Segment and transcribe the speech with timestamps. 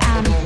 [0.00, 0.45] say I'm trouble.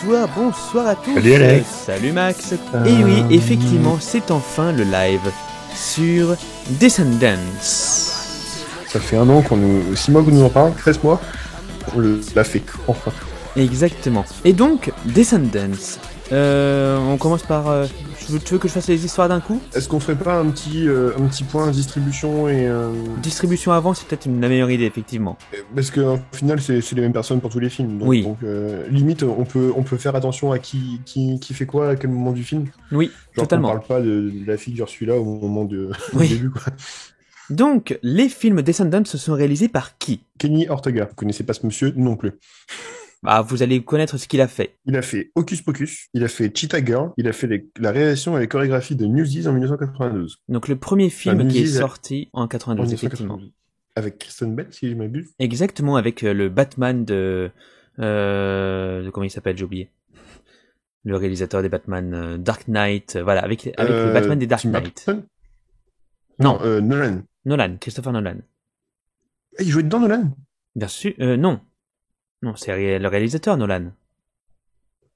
[0.00, 1.14] Bonsoir, bonsoir, à tous.
[1.14, 1.66] Salut Alex.
[1.86, 2.52] Salut Max.
[2.86, 5.32] Et oui, effectivement, c'est enfin le live
[5.74, 6.36] sur
[6.70, 7.34] Descendants.
[7.60, 9.96] Ça fait un an qu'on nous.
[9.96, 11.20] 6 mois que nous en parle, 13 mois.
[11.96, 13.10] On l'a fait, enfin.
[13.56, 14.24] Exactement.
[14.44, 15.72] Et donc, Descendants.
[16.30, 17.68] Euh, on commence par.
[17.68, 17.86] euh,
[18.18, 19.60] tu, veux, tu veux que je fasse les histoires d'un coup?
[19.74, 22.66] Est-ce qu'on ferait pas un petit, euh, un petit point distribution et.
[22.66, 22.90] euh,
[23.22, 25.38] Distribution avant, c'est peut-être une la meilleure idée, effectivement.
[25.74, 27.98] Parce qu'au final, c'est les mêmes personnes pour tous les films.
[27.98, 28.22] Donc, Oui.
[28.24, 31.90] donc, euh, limite, on peut, on peut faire attention à qui, qui, qui fait quoi
[31.90, 32.66] à quel moment du film.
[32.92, 33.68] Oui, Genre, totalement.
[33.68, 36.28] on parle pas de, de la figure celui-là au moment de, Oui.
[36.28, 36.64] du début, quoi.
[37.48, 40.20] Donc, les films Descendants se sont réalisés par qui?
[40.38, 41.06] Kenny Ortega.
[41.06, 42.32] Vous connaissez pas ce monsieur non plus.
[43.22, 44.76] Bah, vous allez connaître ce qu'il a fait.
[44.86, 47.90] Il a fait Hocus Pocus, il a fait Cheetah Girl, il a fait les- la
[47.90, 50.38] réalisation et les chorégraphies de Newsies en 1992.
[50.48, 53.34] Donc, le premier film Enfin, qui est sorti en En 92, effectivement.
[53.36, 53.52] 1992.
[53.96, 55.30] Avec Kristen Bell, si je m'abuse.
[55.40, 57.50] Exactement, avec euh, le Batman de...
[57.98, 59.90] Euh, de comment il s'appelle, j'ai oublié.
[61.04, 64.64] Le réalisateur des Batman, euh, Dark Knight, euh, voilà, avec, avec le Batman des Dark
[64.64, 65.10] Knight.
[66.38, 66.60] Non.
[66.62, 67.22] euh, Nolan.
[67.44, 68.36] Nolan, Christopher Nolan.
[69.58, 70.30] Ah, il jouait dedans, Nolan?
[70.76, 71.60] Bien sûr, non.
[72.42, 73.90] Non, c'est le réalisateur, Nolan.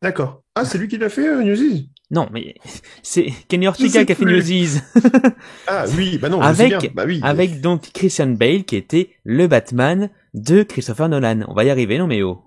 [0.02, 0.42] D'accord.
[0.54, 2.56] Ah, c'est lui qui l'a fait, euh, Newsies Non, mais
[3.02, 4.24] c'est Kenny Je Ortega qui a fait.
[4.24, 4.80] Newsies.
[5.68, 6.90] Ah, oui, bah non, je Avec- sais bien.
[6.94, 7.20] Bah oui.
[7.22, 11.40] avec donc Christian Bale qui était le Batman de Christopher Nolan.
[11.48, 12.42] On va y arriver, non mais oh.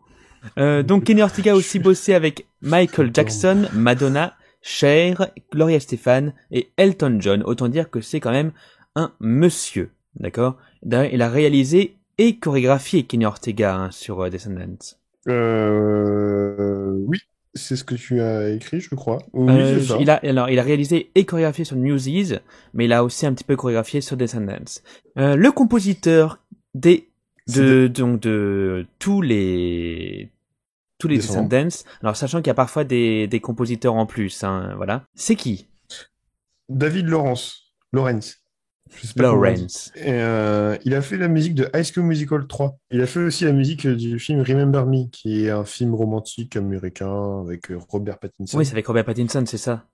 [0.59, 6.69] Euh, donc Kenny Ortega a aussi bossé avec Michael Jackson, Madonna, Cher, Gloria Stefan et
[6.78, 7.41] Elton John.
[7.44, 8.52] Autant dire que c'est quand même
[8.96, 10.58] un monsieur, d'accord?
[10.84, 14.96] D'ailleurs, Il a réalisé et chorégraphié Kenny Ortega hein, sur euh, Descendants.
[15.28, 16.92] Euh...
[17.08, 17.20] Oui,
[17.53, 19.20] c'est ce que tu as écrit, je crois.
[19.34, 19.98] Oui, Euh, ça.
[20.00, 22.34] il a alors il a réalisé et chorégraphié sur Newsies,
[22.74, 24.81] mais il a aussi un petit peu chorégraphié sur Descendants.
[25.18, 26.40] Euh, le compositeur
[26.74, 27.09] des
[27.53, 30.32] de donc de tous les
[30.97, 31.47] tous les Descendants.
[31.66, 31.90] Descendants.
[32.02, 35.03] Alors sachant qu'il y a parfois des des compositeurs en plus, hein, voilà.
[35.16, 35.68] C'est qui?
[36.70, 37.74] David Lawrence.
[37.94, 38.38] Lawrence.
[38.94, 39.23] Je sais pas.
[39.23, 39.91] Lawrence.
[39.96, 42.78] Et, euh, il a fait la musique de High School Musical 3.
[42.91, 46.56] Il a fait aussi la musique du film Remember Me, qui est un film romantique
[46.56, 48.57] américain avec euh, Robert Pattinson.
[48.57, 49.85] Oui, c'est avec Robert Pattinson, c'est ça.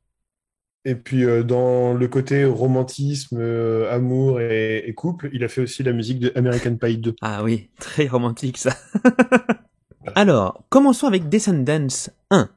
[0.84, 5.62] Et puis euh, dans le côté romantisme, euh, amour et, et couple, il a fait
[5.62, 7.16] aussi la musique de American Pie 2.
[7.22, 8.72] Ah oui, très romantique ça.
[10.16, 11.88] Alors, commençons avec Descendants
[12.32, 12.50] 1.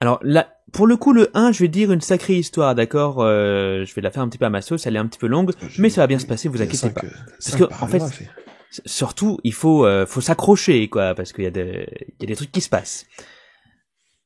[0.00, 3.84] Alors là, pour le coup, le 1, je vais dire une sacrée histoire, d'accord euh,
[3.84, 5.26] Je vais la faire un petit peu à ma sauce, elle est un petit peu
[5.26, 7.02] longue, mais ça va bien se passer, vous inquiétez pas.
[7.02, 8.02] Parce que, en fait,
[8.86, 11.88] Surtout, il faut, euh, faut s'accrocher, quoi, parce qu'il y, a des-
[12.20, 13.04] il y a des trucs qui se passent.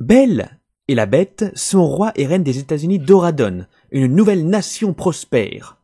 [0.01, 5.79] Belle et la Bête sont rois et reines des États-Unis d'Oradon, une nouvelle nation prospère.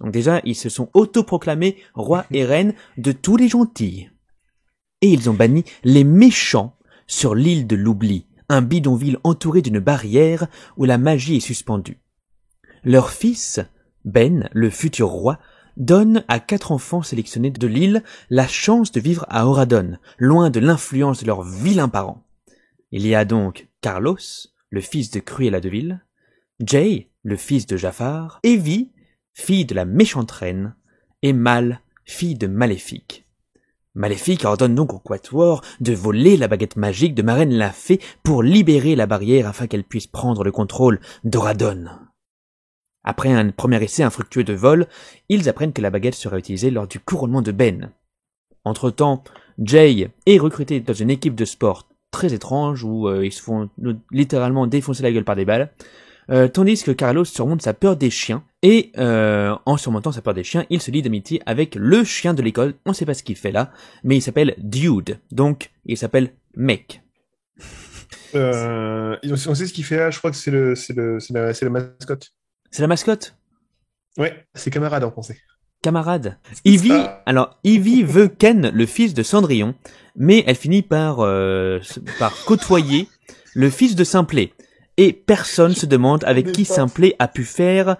[0.00, 4.08] Donc déjà, ils se sont autoproclamés rois et reines de tous les gentils.
[5.02, 6.76] Et ils ont banni les méchants
[7.08, 12.00] sur l'île de l'oubli, un bidonville entouré d'une barrière où la magie est suspendue.
[12.84, 13.60] Leur fils,
[14.04, 15.38] Ben, le futur roi,
[15.76, 20.60] donne à quatre enfants sélectionnés de l'île la chance de vivre à Oradon, loin de
[20.60, 22.24] l'influence de leurs vilains parents.
[22.90, 24.18] Il y a donc Carlos,
[24.70, 26.04] le fils de Cruella de Vil,
[26.60, 28.92] Jay, le fils de Jafar, Evie,
[29.32, 30.74] fille de la méchante reine,
[31.22, 33.27] et Mal, fille de Maléfique.
[33.94, 37.72] Maléfique ordonne donc au Quatuor de voler la baguette magique de Marraine la
[38.22, 41.86] pour libérer la barrière afin qu'elle puisse prendre le contrôle d'Oradon.
[43.04, 44.86] Après un premier essai infructueux de vol,
[45.28, 47.90] ils apprennent que la baguette sera utilisée lors du couronnement de Ben.
[48.64, 49.24] Entre-temps,
[49.58, 53.70] Jay est recruté dans une équipe de sport très étrange où euh, ils se font
[53.84, 55.72] euh, littéralement défoncer la gueule par des balles,
[56.30, 60.34] euh, tandis que Carlos surmonte sa peur des chiens et euh, en surmontant sa peur
[60.34, 62.74] des chiens, il se lie d'amitié avec le chien de l'école.
[62.84, 63.70] On ne sait pas ce qu'il fait là,
[64.04, 67.02] mais il s'appelle Dude, donc il s'appelle Mec.
[68.34, 71.32] Euh, on sait ce qu'il fait là, je crois que c'est le, c'est le, c'est
[71.62, 72.32] la, mascotte.
[72.70, 73.34] C'est la mascotte?
[74.18, 75.38] Ouais, c'est camarade en français.
[75.82, 76.36] camarade.
[76.64, 77.22] Ivy, ça.
[77.24, 79.74] alors Ivy veut Ken, le fils de Cendrillon,
[80.16, 81.80] mais elle finit par euh,
[82.18, 83.08] par côtoyer
[83.54, 84.52] le fils de Simplet.
[84.98, 86.66] Et personne se demande avec qui.
[86.66, 87.96] Simplet a pu faire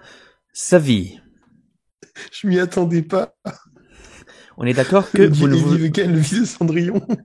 [0.53, 1.19] sa vie.
[2.31, 3.35] Je m'y attendais pas.
[4.57, 5.91] on est d'accord que vous ne vous...
[5.91, 7.01] Ken, le fils de Cendrillon.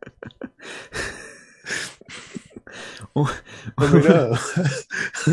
[3.16, 3.26] Non,
[3.78, 4.30] là,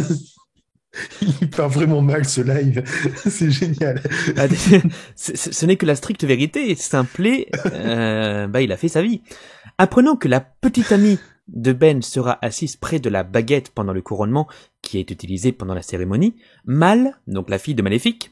[1.41, 2.83] il part vraiment mal ce live.
[3.27, 4.01] C'est génial.
[4.37, 4.47] Ah,
[5.15, 6.75] ce n'est que la stricte vérité.
[6.75, 9.21] Simplet, euh, bah, il a fait sa vie.
[9.77, 11.17] Apprenant que la petite amie
[11.51, 14.47] de Ben sera assise près de la baguette pendant le couronnement
[14.81, 18.31] qui est utilisé pendant la cérémonie, Mal, donc la fille de Maléfique,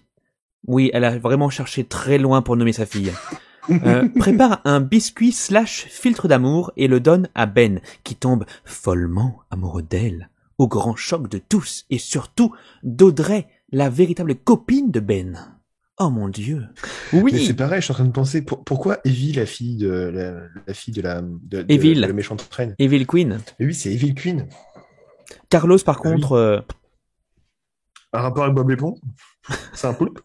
[0.68, 3.14] oui, elle a vraiment cherché très loin pour nommer sa fille,
[3.70, 9.42] euh, prépare un biscuit slash filtre d'amour et le donne à Ben, qui tombe follement
[9.52, 15.59] amoureux d'elle, au grand choc de tous et surtout d'Audrey, la véritable copine de Ben.
[16.02, 16.64] Oh mon dieu.
[17.12, 17.46] Mais Oui.
[17.46, 20.44] c'est pareil, je suis en train de penser pour- pourquoi Evie, la fille de la,
[20.66, 21.96] la fille de la de, de- Evil.
[21.96, 22.74] de la méchante reine.
[22.80, 23.40] Evil Queen.
[23.60, 24.48] Et oui, c'est Evil Queen.
[25.50, 26.14] Carlos, par Ah oui.
[26.14, 26.60] contre, euh,
[28.14, 28.96] Un rapport avec Bob Lépon
[29.74, 30.20] C'est un poulpe?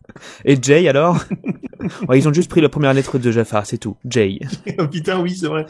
[0.45, 1.25] Et Jay alors?
[2.09, 3.97] Ouais, Ils ont juste pris la première lettre de Jafar, c'est tout.
[4.09, 4.39] Jay.
[4.79, 5.67] Oh, Putain, oui, c'est vrai.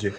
[0.00, 0.12] Jay.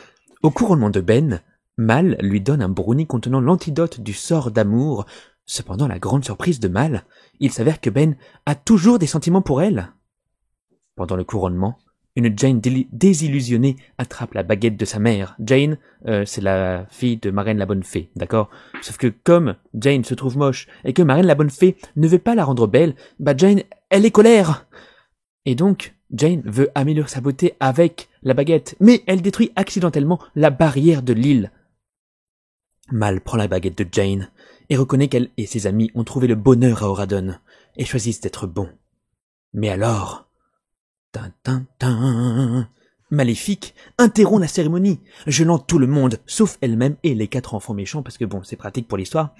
[0.43, 1.41] Au couronnement de Ben,
[1.77, 5.05] Mal lui donne un brownie contenant l'antidote du sort d'amour.
[5.45, 7.03] Cependant, la grande surprise de Mal,
[7.39, 9.91] il s'avère que Ben a toujours des sentiments pour elle.
[10.95, 11.77] Pendant le couronnement,
[12.15, 15.35] une Jane désillusionnée attrape la baguette de sa mère.
[15.39, 18.49] Jane, euh, c'est la fille de Marraine la Bonne Fée, d'accord?
[18.81, 22.19] Sauf que comme Jane se trouve moche et que Marraine la Bonne Fée ne veut
[22.19, 24.67] pas la rendre belle, bah Jane, elle est colère
[25.45, 30.51] Et donc, Jane veut améliorer sa beauté avec la baguette, mais elle détruit accidentellement la
[30.51, 31.51] barrière de l'île.
[32.91, 34.29] Mal prend la baguette de Jane
[34.73, 37.35] et reconnaît qu'elle et ses amis ont trouvé le bonheur à Oradon
[37.77, 38.69] et choisissent d'être bons.
[39.53, 40.27] Mais alors,
[41.11, 42.67] tin, tin, tin,
[43.11, 48.01] Maléfique interrompt la cérémonie, gelant tout le monde, sauf elle-même et les quatre enfants méchants,
[48.01, 49.35] parce que bon, c'est pratique pour l'histoire.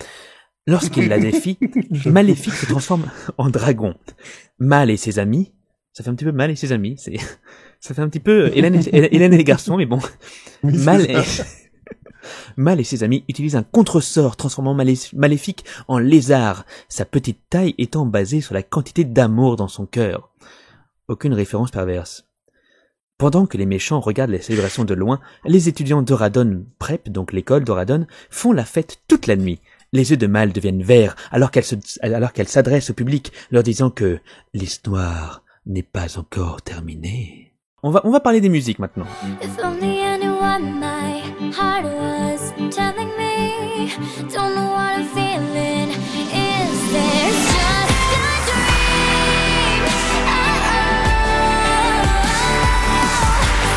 [0.68, 1.58] Lorsqu'il la défie,
[2.06, 3.06] Maléfique se transforme
[3.40, 3.96] en dragon.
[4.60, 5.52] Mal et ses amis,
[5.94, 7.18] ça fait un petit peu mal et ses amis, c'est,
[7.80, 10.00] ça fait un petit peu Hélène et, Hélène et les garçons, mais bon.
[10.62, 11.18] Oui, Mal et,
[12.58, 17.76] Mal et ses amis utilisent un contresort transformant Malé- Maléfique en lézard, sa petite taille
[17.78, 20.30] étant basée sur la quantité d'amour dans son cœur.
[21.08, 22.26] Aucune référence perverse.
[23.18, 27.64] Pendant que les méchants regardent les célébrations de loin, les étudiants d'Oradon Prep, donc l'école
[27.64, 29.60] d'Oradon, font la fête toute la nuit.
[29.92, 34.20] Les yeux de Mal deviennent verts alors qu'elle s'adresse au public, leur disant que
[34.54, 37.54] l'histoire n'est pas encore terminée.
[37.84, 39.06] On va, on va parler des musiques maintenant.
[43.86, 45.90] Don't know what I'm feeling.
[45.92, 49.84] Is this just a dream?
[50.26, 50.72] Oh,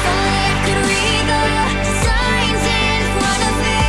[0.07, 1.43] only I could read the
[2.05, 3.81] signs in front of me.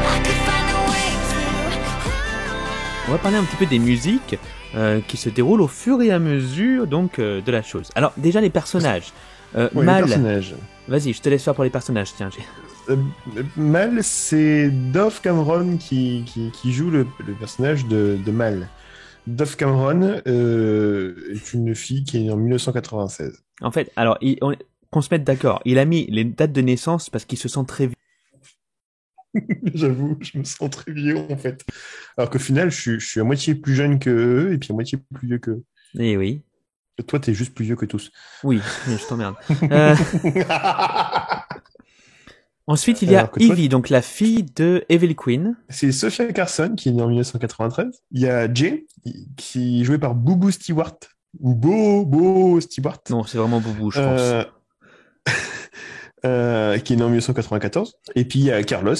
[0.00, 3.08] I could find a way to.
[3.08, 4.38] On va parler un petit peu des musiques
[4.74, 7.90] euh, qui se déroulent au fur et à mesure donc euh, de la chose.
[7.94, 9.12] Alors déjà les personnages.
[9.56, 10.54] Euh, Ouais, les Mal, personnages.
[10.88, 12.14] Vas-y, je te laisse faire pour les personnages.
[12.14, 12.30] Tiens,
[12.88, 12.96] Euh,
[13.56, 18.68] Mal, c'est Dove Cameron qui, qui, qui joue le, le personnage de, de Mal.
[19.26, 23.42] Dove Cameron euh, est une fille qui est née en 1996.
[23.60, 24.18] En fait, alors
[24.90, 25.60] qu'on se mette d'accord.
[25.64, 27.96] Il a mis les dates de naissance parce qu'il se sent très vieux.
[29.74, 31.64] J'avoue, je me sens très vieux en fait.
[32.16, 34.70] Alors qu'au final, je suis, je suis à moitié plus jeune que eux et puis
[34.70, 35.62] à moitié plus vieux qu'eux.
[35.98, 36.42] Eh oui,
[37.06, 38.10] Toi, t'es juste plus vieux que tous.
[38.42, 39.34] oui, mais je t'emmerde.
[39.70, 39.94] Euh,
[42.66, 45.56] ensuite, il y a Evie, donc la fille de Evil Queen.
[45.68, 48.02] C'est Sophia Carson qui est née en 1993.
[48.12, 48.86] Il y a Jay
[49.36, 50.96] qui est joué par Boubou Stewart.
[51.40, 52.98] Ou Bobo Stewart.
[53.10, 54.20] Non, c'est vraiment Boubou, je pense.
[54.20, 54.44] Euh,
[56.24, 57.94] euh, qui est né en 1994.
[58.14, 58.94] Et puis il y a Carlos,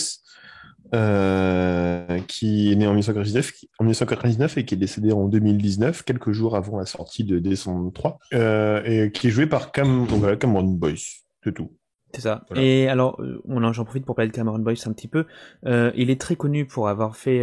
[0.94, 6.02] euh, qui est né en 1999, qui- en 1999 et qui est décédé en 2019,
[6.02, 10.04] quelques jours avant la sortie de Descendants 3, euh, et qui est joué par Cam,
[10.06, 11.24] voilà, Cameron Boyce.
[11.44, 11.72] C'est tout.
[12.14, 12.44] C'est ça.
[12.48, 12.62] Voilà.
[12.62, 15.26] Et alors, euh, on j'en profite pour parler de Cameron Boyce un petit peu.
[15.66, 17.42] Euh, il est très connu pour avoir fait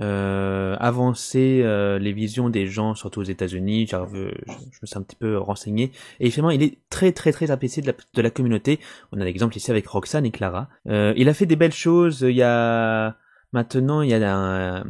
[0.00, 3.86] euh, avancer euh, les visions des gens, surtout aux États-Unis.
[3.86, 5.92] Je, je me suis un petit peu renseigné.
[6.20, 8.80] Et finalement, il est très très très apprécié de la, de la communauté.
[9.12, 10.68] On a l'exemple ici avec Roxane et Clara.
[10.88, 12.22] Euh, il a fait des belles choses.
[12.22, 13.16] Il y a
[13.52, 14.84] maintenant, il y a un,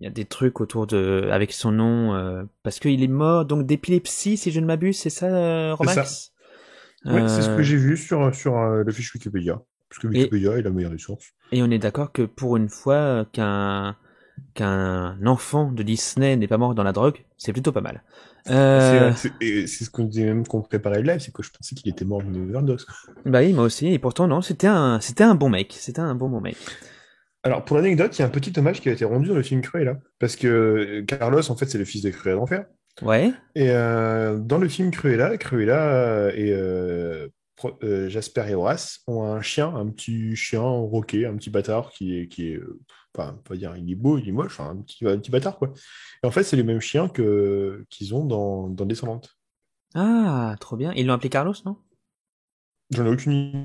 [0.00, 3.66] il y a des trucs autour de avec son nom parce qu'il est mort donc
[3.66, 4.98] d'épilepsie si je ne m'abuse.
[4.98, 6.32] C'est ça, C'est Romax
[7.04, 9.60] Ouais, c'est ce que j'ai vu sur, sur le fiche Wikipédia.
[9.88, 11.32] Parce que Wikipédia est la meilleure des sources.
[11.50, 13.96] Et on est d'accord que pour une fois qu'un
[14.54, 18.02] qu'un enfant de Disney n'est pas mort dans la drogue, c'est plutôt pas mal.
[18.50, 21.90] Euh, C'est- ce qu'on disait même qu'on préparait le live, c'est que je pensais qu'il
[21.90, 22.86] était mort d'une overdose.
[23.24, 23.88] bah oui, moi aussi.
[23.88, 25.74] Et pourtant non, c'était un c'était un bon mec.
[25.78, 26.56] C'était un bon bon mec.
[27.44, 29.42] Alors, pour l'anecdote, il y a un petit hommage qui a été rendu dans le
[29.42, 29.98] film Cruella.
[30.20, 32.66] Parce que euh, Carlos, en fait, c'est le fils de Cruella d'Enfer.
[33.00, 33.32] Ouais.
[33.56, 37.28] Et euh, dans le film Cruella, Cruella et euh,
[38.08, 42.26] Jasper et Horace ont un chien, un petit chien roqué, un petit bâtard qui est,
[42.28, 42.60] qui est
[43.16, 45.30] enfin, on va dire, il est beau, il est moche, enfin, un petit, un petit
[45.30, 45.72] bâtard, quoi.
[46.22, 49.36] Et en fait, c'est les mêmes chiens que, qu'ils ont dans, dans Descendante.
[49.94, 50.92] Ah, trop bien.
[50.94, 51.76] Ils l'ont appelé Carlos, non?
[52.90, 53.58] J'en ai aucune idée.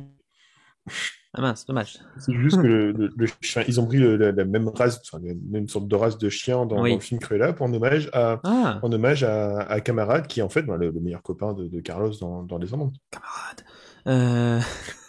[1.33, 1.99] Ah mince, dommage.
[2.17, 4.99] C'est juste que le, le- le chien, ils ont pris le- la, la même race,
[5.03, 6.89] enfin, la même sorte de race de chien dans, Oui.
[6.91, 10.39] dans le film Cruella pour en hommage à, Ah, en hommage à, à Camarade, qui
[10.39, 12.95] est en fait bah, le, le meilleur copain de, de Carlos dans, dans Descendante.
[13.11, 13.63] camarade.
[14.07, 14.61] Euh...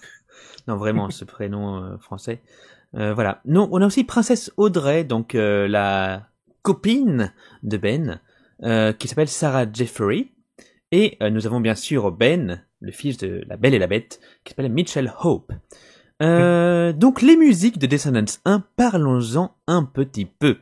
[0.66, 2.42] non, vraiment, ce prénom euh, français.
[2.94, 3.40] Euh, voilà.
[3.44, 6.28] Non, on a aussi Princesse Audrey, donc euh, la
[6.62, 8.20] copine de Ben,
[8.62, 10.28] euh, qui s'appelle Sarah Jeffrey.
[10.90, 14.50] Et nous avons bien sûr Ben, le fils de la Belle et la Bête, qui
[14.50, 15.52] s'appelle Mitchell Hope.
[16.20, 20.56] Donc les musiques de Descendants 1, parlons-en un petit peu.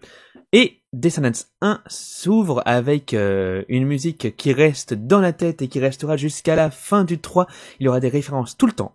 [0.52, 5.78] Et Descendants 1 s'ouvre avec euh, une musique qui reste dans la tête et qui
[5.78, 7.46] restera jusqu'à la fin du 3.
[7.78, 8.94] Il y aura des références tout le temps.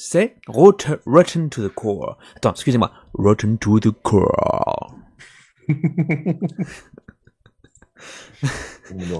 [0.00, 0.76] C'est Rot-
[1.06, 2.18] Rotten to the Core.
[2.36, 2.92] Attends, excusez-moi.
[3.14, 4.94] Rotten to the Core.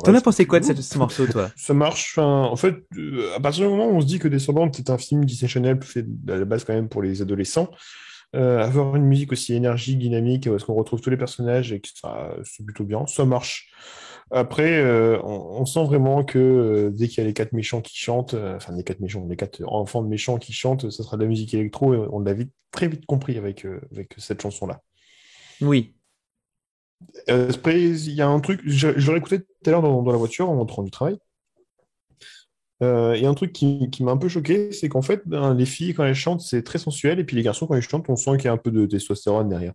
[0.05, 1.51] T'en as pensé quoi de cette- ce morceau, toi?
[1.57, 2.17] Ça marche.
[2.19, 4.99] en fait, euh, à partir du moment où on se dit que Descendante est un
[4.99, 7.69] film Disney Channel fait à la base quand même pour les adolescents,
[8.37, 11.81] euh, avoir une musique aussi énergique, dynamique, où est-ce qu'on retrouve tous les personnages et
[11.81, 13.69] que ça, c'est plutôt bien, ça marche.
[14.31, 17.81] Après, euh, on, on sent vraiment que euh, dès qu'il y a les quatre méchants
[17.81, 21.03] qui chantent, euh, enfin les quatre méchants, les quatre enfants de méchants qui chantent, ça
[21.03, 24.43] sera de la musique électro et on l'a vite, très vite compris avec, avec cette
[24.43, 24.83] chanson-là.
[25.61, 25.95] Oui.
[27.27, 30.13] Après, il y a un truc, je, je l'ai écouté tout à l'heure dans, dans
[30.13, 31.17] la voiture en rentrant du travail.
[32.81, 35.53] Il y a un truc qui, qui m'a un peu choqué, c'est qu'en fait, ben,
[35.53, 38.09] les filles, quand elles chantent, c'est très sensuel, et puis les garçons, quand ils chantent,
[38.09, 39.73] on sent qu'il y a un peu de testostérone derrière.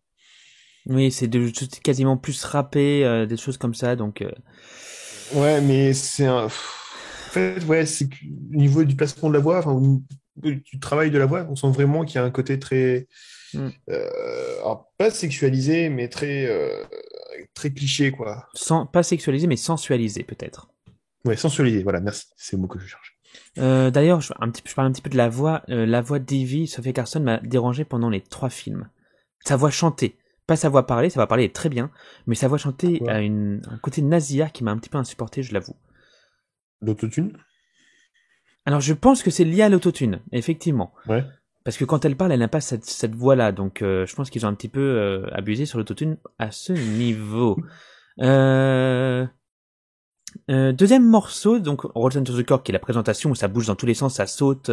[0.88, 1.30] Oui, c'est
[1.82, 4.22] quasiment plus rappé, euh, des choses comme ça, donc...
[4.22, 4.32] euh,
[5.34, 6.46] Ouais, mais c'est un.
[6.46, 10.02] En fait, ouais, c'est au niveau du placement de la voix, enfin, au-
[10.44, 13.08] du travail de la voix, on sent vraiment qu'il y a un côté très.
[13.54, 13.70] Mm.
[13.90, 16.84] euh, alors, pas sexualisé, mais très, euh,
[17.56, 18.48] très cliché, quoi.
[18.54, 20.68] sans, pas sexualisé, mais sensualisé, peut-être.
[21.26, 23.18] Ouais, sensualisé, voilà, merci, c'est le mot que je cherche.
[23.58, 25.64] Euh, D'ailleurs, je, un petit, je parle un petit peu de la voix.
[25.70, 28.90] Euh, la voix d'Evie, Sophia Carson m'a dérangé pendant les trois films.
[29.46, 30.16] Sa voix chantée,
[30.48, 31.92] pas sa voix parlée, sa voix parlée est très bien,
[32.28, 34.98] mais sa voix chantée Pourquoi a une, un côté nasillard qui m'a un petit peu
[34.98, 35.76] insupporté, je l'avoue.
[36.82, 37.38] L'autotune?
[38.66, 40.94] Alors je pense que c'est lié à l'autotune, effectivement.
[41.08, 41.24] Ouais.
[41.64, 44.30] Parce que quand elle parle, elle n'a pas cette, cette voix-là, donc euh, je pense
[44.30, 47.58] qu'ils ont un petit peu euh, abusé sur l'autotune à ce niveau.
[48.22, 49.26] Euh...
[50.52, 53.66] euh, deuxième morceau, donc Rotten to the Core, qui est la présentation où ça bouge
[53.66, 54.70] dans tous les sens, ça saute,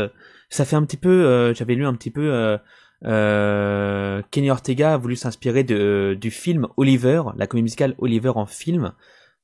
[0.50, 2.58] ça fait un petit peu, euh, j'avais lu un petit peu, euh,
[3.04, 8.46] euh, Kenny Ortega a voulu s'inspirer de du film Oliver, la comédie musicale Oliver en
[8.46, 8.92] film,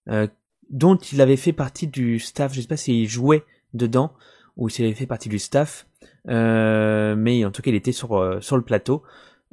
[0.08, 0.26] euh,
[0.70, 3.44] dont il avait fait partie du staff, je sais pas s'il jouait
[3.75, 4.12] dedans
[4.56, 5.86] ou s'il avait fait partie du staff,
[6.28, 9.02] euh, mais en tout cas il était sur euh, sur le plateau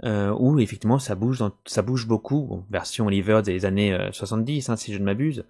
[0.03, 4.69] euh, où effectivement ça bouge dans, ça bouge beaucoup, version Oliver des années euh, 70
[4.69, 5.45] hein, si je ne m'abuse.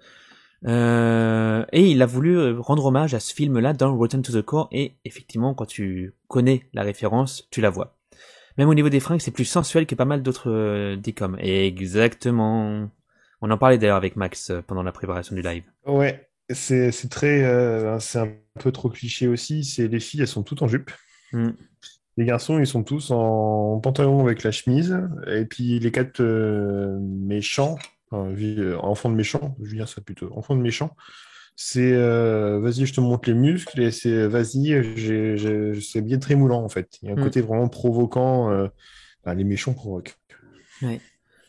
[0.65, 4.41] Euh, et il a voulu euh, rendre hommage à ce film-là dans Rotten to the
[4.41, 7.98] Core et effectivement quand tu connais la référence, tu la vois.
[8.57, 11.38] Même au niveau des fringues, c'est plus sensuel que pas mal d'autres euh, décoms.
[11.39, 12.89] Exactement.
[13.45, 15.63] On en parlait d'ailleurs avec Max euh, pendant la préparation du live.
[15.86, 19.65] Ouais, c'est très, euh, c'est un peu trop cliché aussi.
[19.65, 20.91] C'est les filles, elles sont toutes en jupe.
[21.33, 21.50] Mm.
[22.15, 24.98] Les garçons, ils sont tous en pantalon avec la chemise.
[25.27, 27.77] Et puis les quatre euh, méchants,
[28.12, 28.33] enfin,
[28.79, 30.95] enfants de méchants, je veux dire ça plutôt, enfants de méchants.
[31.55, 36.17] C'est euh, vas-y, je te montre les muscles et c'est vas-y, j'ai- j'ai- c'est bien
[36.17, 36.98] très moulant en fait.
[37.01, 37.24] Il y a un Mm.
[37.24, 38.51] côté vraiment provoquant.
[38.51, 38.67] euh,
[39.24, 40.17] enfin, les méchants provoquent.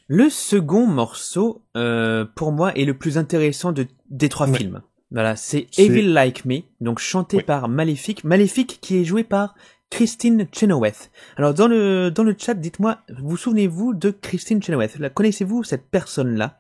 [0.07, 4.59] Le second morceau, euh, pour moi, est le plus intéressant de, des trois Ouais.
[4.59, 4.83] films.
[5.11, 7.43] Voilà, c'est Evil Like Me, donc chanté Ouais.
[7.43, 8.25] par Maléfique.
[8.25, 9.55] Maléfique qui est joué par
[9.91, 11.11] Christine Chenoweth.
[11.37, 14.99] Alors dans le dans le chat, dites-moi, vous souvenez-vous de Christine Chenoweth?
[15.15, 16.59] Connaissez-vous cette personne-là?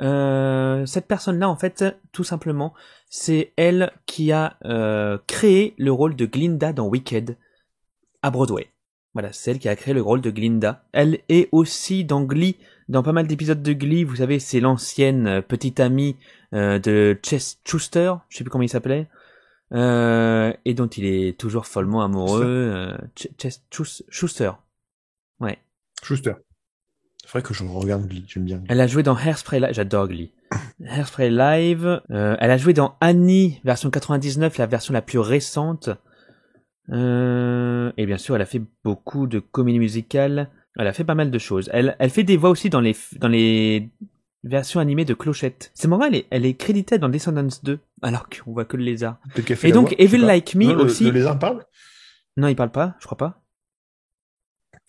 [0.00, 2.74] Euh, Cette personne-là, en fait, tout simplement,
[3.10, 7.36] c'est elle qui a euh, créé le rôle de Glinda dans Wicked
[8.22, 8.68] à Broadway.
[9.14, 10.84] Voilà, c'est elle qui a créé le rôle de Glinda.
[10.92, 12.56] Elle est aussi dans Glee,
[12.88, 14.04] dans pas mal d'épisodes de Glee.
[14.04, 16.16] Vous savez, c'est l'ancienne euh, petite amie
[16.54, 19.08] euh, de Chess Schuster, je sais plus comment il s'appelait,
[19.72, 22.44] euh, et dont il est toujours follement amoureux.
[22.44, 24.52] euh, Ch- Chess Schus- Schuster.
[25.40, 25.58] Ouais.
[26.02, 26.34] Schuster.
[27.28, 28.62] C'est vrai que je regarde Glee, j'aime bien.
[28.70, 30.32] Elle a joué dans Hairspray Live, j'adore Glee.
[30.80, 32.00] Hairspray Live.
[32.10, 35.90] euh, elle a joué dans Annie, version 99, la version la plus récente.
[36.90, 40.48] Euh, et bien sûr, elle a fait beaucoup de comédies musicales.
[40.78, 41.68] Elle a fait pas mal de choses.
[41.74, 43.90] Elle, elle fait des voix aussi dans les, dans les
[44.42, 45.70] version animée de Clochette.
[45.74, 48.84] C'est marrant, elle est, elle est créditée dans Descendants 2, alors qu'on voit que le
[48.84, 49.18] lézard.
[49.64, 50.16] Et donc, voix, Evil.
[50.16, 51.04] Like Me Non, aussi.
[51.04, 51.62] Le lézard parle?
[52.38, 53.42] Non, il parle pas, je crois pas.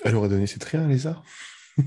[0.06, 1.22] Elle aurait donné ses traits, un lézard?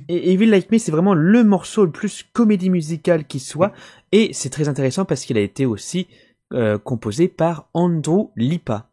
[0.08, 3.72] Et Evil Like Me, c'est vraiment le morceau le plus comédie musicale qui soit.
[4.12, 6.06] Et c'est très intéressant parce qu'il a été aussi
[6.52, 8.88] euh, composé par Andrew Lipa.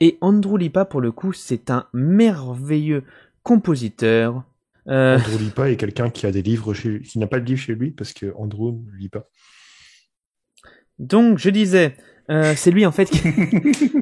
[0.00, 3.04] Et Andrew Lipa, pour le coup, c'est un merveilleux
[3.42, 4.44] compositeur.
[4.88, 7.46] Euh, Andrew lit pas et quelqu'un qui a des livres chez qui n'a pas de
[7.46, 9.28] livre chez lui parce que Andrew ne lit pas.
[10.98, 11.96] donc, je disais,
[12.30, 13.20] euh, c'est lui en fait qui...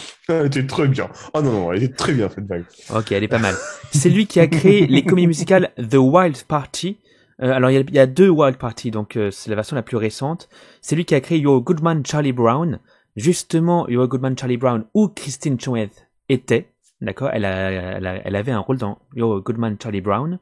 [0.28, 1.08] Elle était très bien.
[1.34, 2.64] Oh non, non, elle était très bien cette vague.
[2.94, 3.54] Ok, elle est pas mal.
[3.92, 6.98] C'est lui qui a créé les comédies musicales The Wild Party.
[7.42, 9.96] Euh, alors, il y, a, deux Wild Party, donc euh, c'est la version la plus
[9.96, 10.48] récente.
[10.80, 12.78] C'est lui qui a créé You're a Good Man Charlie Brown.
[13.16, 16.68] Justement, You're a Good Man Charlie Brown, où Christine Choueth était.
[17.00, 17.30] D'accord?
[17.32, 20.38] Elle, elle, avait un rôle dans You're a Good Man Charlie Brown.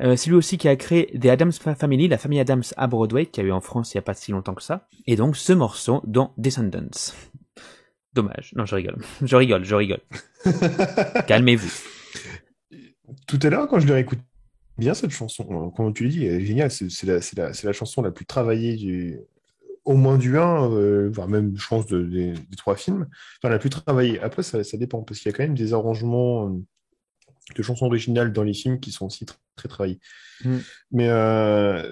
[0.00, 3.26] Euh, c'est lui aussi qui a créé The Adams Family, la famille Adams à Broadway,
[3.26, 4.88] qui a eu en France il y a pas si longtemps que ça.
[5.06, 7.14] Et donc, ce morceau dans Descendants.
[8.16, 8.52] Dommage.
[8.56, 8.96] Non, je rigole.
[9.22, 10.00] Je rigole, je rigole.
[11.28, 11.70] Calmez-vous.
[13.28, 14.22] Tout à l'heure, quand je l'ai réécouté
[14.78, 16.70] bien cette chanson, euh, comme tu l'as dit, elle est géniale.
[16.70, 17.04] C'est
[17.36, 19.18] la, chanson la plus travaillée du,
[19.84, 23.06] au moins du 1, euh, voire même, je pense, de- des, des trois films.
[23.42, 24.18] Enfin, la plus travaillée.
[24.20, 26.58] Après, ça, ça dépend, parce qu'il y a quand même des arrangements euh,
[27.56, 30.00] de chansons originales dans les films qui sont aussi tr- très travaillés.
[30.44, 30.56] Mm.
[30.92, 31.82] Mais euh,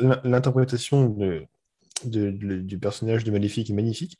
[0.00, 1.42] l'in- l'interprétation de-
[2.10, 4.18] de- de- du personnage de Maléfique est magnifique.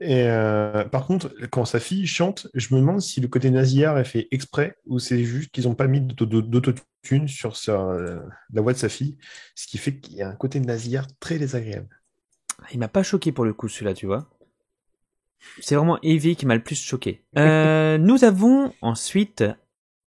[0.00, 3.98] Et euh, par contre, quand sa fille chante, je me demande si le côté nasillard
[3.98, 7.96] est fait exprès ou c'est juste qu'ils n'ont pas mis d'auto- d'autotune sur sa,
[8.52, 9.16] la voix de sa fille,
[9.54, 11.88] ce qui fait qu'il y a un côté nasillard très désagréable.
[12.72, 14.28] Il m'a pas choqué pour le coup celui-là, tu vois.
[15.60, 17.22] C'est vraiment Evie qui m'a le plus choqué.
[17.38, 19.44] Euh, nous avons ensuite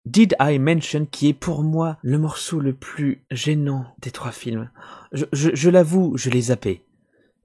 [0.07, 4.71] Did I Mention qui est pour moi le morceau le plus gênant des trois films.
[5.13, 6.83] Je, je, je l'avoue, je l'ai zappé.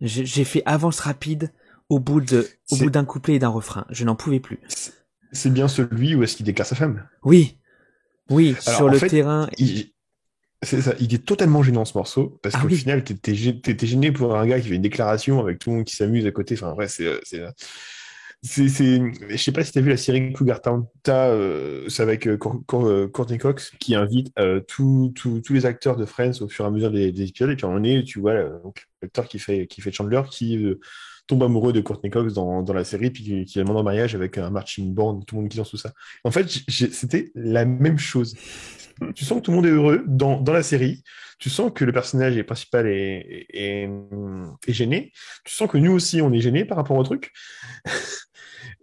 [0.01, 1.51] J'ai fait avance rapide
[1.89, 3.85] au bout de, au bout d'un couplet et d'un refrain.
[3.89, 4.59] Je n'en pouvais plus.
[5.31, 7.07] C'est- bien celui où est-ce qu'il déclare sa femme.
[7.23, 7.57] Oui,
[8.29, 9.49] oui, Alors, sur le fait, terrain.
[9.57, 9.91] Il,
[10.63, 12.75] c'est ça, il est totalement gênant ce morceau, parce Ah qu'au oui.
[12.77, 15.95] final, t'étais gêné pour un gars qui fait une déclaration avec tout le monde qui
[15.95, 16.55] s'amuse à côté.
[16.55, 17.07] Enfin, ouais, c'est.
[18.69, 20.85] C'est- je sais pas si t'as vu la série Cougar Town.
[21.09, 22.37] Euh, c'est avec euh,
[22.73, 24.33] euh, Courtney Cox qui invite
[24.67, 25.13] tous
[25.49, 27.49] les acteurs de Friends au fur et à mesure des, des épisodes.
[27.49, 28.35] Et puis à un tu vois
[29.01, 30.57] l'acteur qui fait, qui fait Chandler qui
[31.27, 34.37] tombe amoureux de Courtney Cox dans, dans la série, puis qui, demande en mariage avec
[34.37, 35.93] un marching band, tout le monde qui danse tout ça.
[36.23, 38.35] En fait, c'était la même chose.
[39.15, 41.03] Tu sens que tout le monde est heureux dans, dans la série.
[41.37, 43.89] Tu sens que le personnage principal est, est, est-
[44.67, 45.11] est gêné.
[45.45, 47.31] Tu sens que nous aussi, on est gêné par rapport au truc.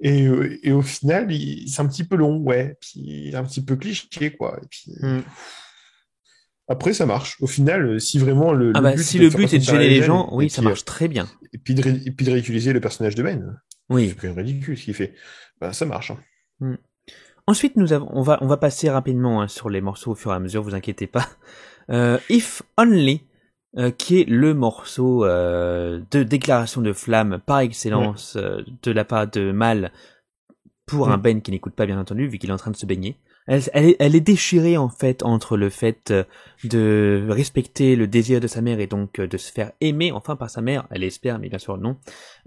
[0.00, 1.28] Et, euh, et au final,
[1.66, 2.76] c'est un petit peu long, ouais.
[2.80, 4.58] Puis un petit peu cliché, quoi.
[4.62, 5.20] Et puis, Hmm.
[6.68, 7.36] Après, ça marche.
[7.40, 9.62] Au final, euh, si vraiment le, Ah le bah, but, si le but est de
[9.62, 11.24] gêner les gens, oui, puis, ça marche très bien.
[11.24, 13.56] euh, Et puis de, et puis de ridiculiser le personnage de Ben.
[13.88, 14.08] Oui.
[14.08, 15.14] C'est quand même ridicule ce qu'il fait.
[15.60, 16.10] Bah, ça marche.
[16.60, 16.76] hein.
[17.46, 20.32] Ensuite, nous avons, on va, on va passer rapidement hein, sur les morceaux au fur
[20.32, 21.28] et à mesure, vous inquiétez pas.
[21.88, 23.22] Euh, If Only,
[23.78, 29.04] euh, qui est le morceau euh, de déclaration de flamme par excellence euh, de la
[29.04, 29.92] part de Mal
[30.86, 31.22] pour un Mm.
[31.22, 33.18] Ben qui n'écoute pas bien entendu vu qu'il est en train de se baigner.
[33.46, 36.24] Elle, elle, est, elle est déchirée en fait entre le fait euh,
[36.64, 40.50] de respecter le désir de sa mère et donc de se faire aimer enfin par
[40.50, 41.96] sa mère, elle espère mais bien sûr non,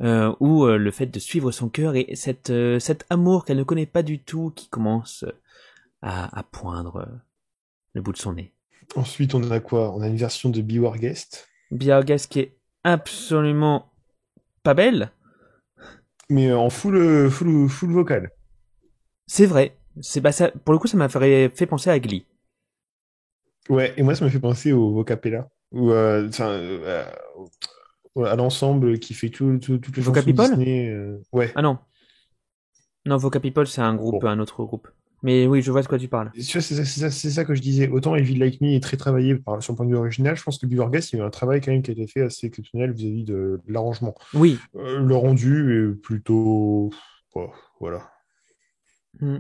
[0.01, 3.63] euh, ou le fait de suivre son cœur et cette, euh, cet amour qu'elle ne
[3.63, 5.25] connaît pas du tout qui commence
[6.01, 7.07] à, à poindre
[7.93, 8.53] le bout de son nez.
[8.95, 9.93] Ensuite, on a quoi?
[9.95, 11.47] On a une version de Beware Guest.
[11.71, 13.91] Biargas qui est absolument
[14.63, 15.11] pas belle,
[16.29, 18.31] mais en full, euh, full, full vocal.
[19.27, 19.75] c'est vrai.
[20.01, 22.25] C'est bah ça, pour le coup, ça m'a fait, fait penser à Glee.
[23.69, 27.05] Ouais, et moi, ça me fait penser au Vocapella, ou euh, euh,
[28.25, 30.49] à l'ensemble qui fait tout, tout, toutes les chansons Vocapipole?
[30.57, 30.89] Disney.
[30.89, 31.51] euh, ouais.
[31.55, 31.77] Ah non,
[33.05, 34.27] non, Voca People, c'est un groupe, Bon.
[34.27, 34.87] un autre groupe.
[35.21, 36.31] Mais oui, je vois de quoi tu parles.
[36.39, 37.89] C'est ça, que je disais.
[37.89, 40.57] Autant Evil Like Me est très travaillé par son point de vue original, je pense
[40.57, 42.47] que Guest, il y a eu un travail quand même qui a été fait assez
[42.47, 44.15] exceptionnel vis-à-vis de, de l'arrangement.
[44.33, 44.57] Oui.
[44.75, 46.89] Euh, le rendu est plutôt.
[47.35, 48.09] oh, voilà.
[49.19, 49.39] Hmm.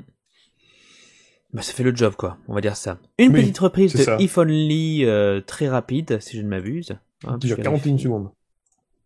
[1.53, 2.37] Bah, ça fait le job, quoi.
[2.47, 2.99] On va dire ça.
[3.17, 4.17] Une Oui, petite reprise de ça.
[4.19, 6.97] If Only euh, très rapide, si je ne m'abuse.
[7.23, 8.03] Je dure 41 vérifie.
[8.03, 8.29] secondes.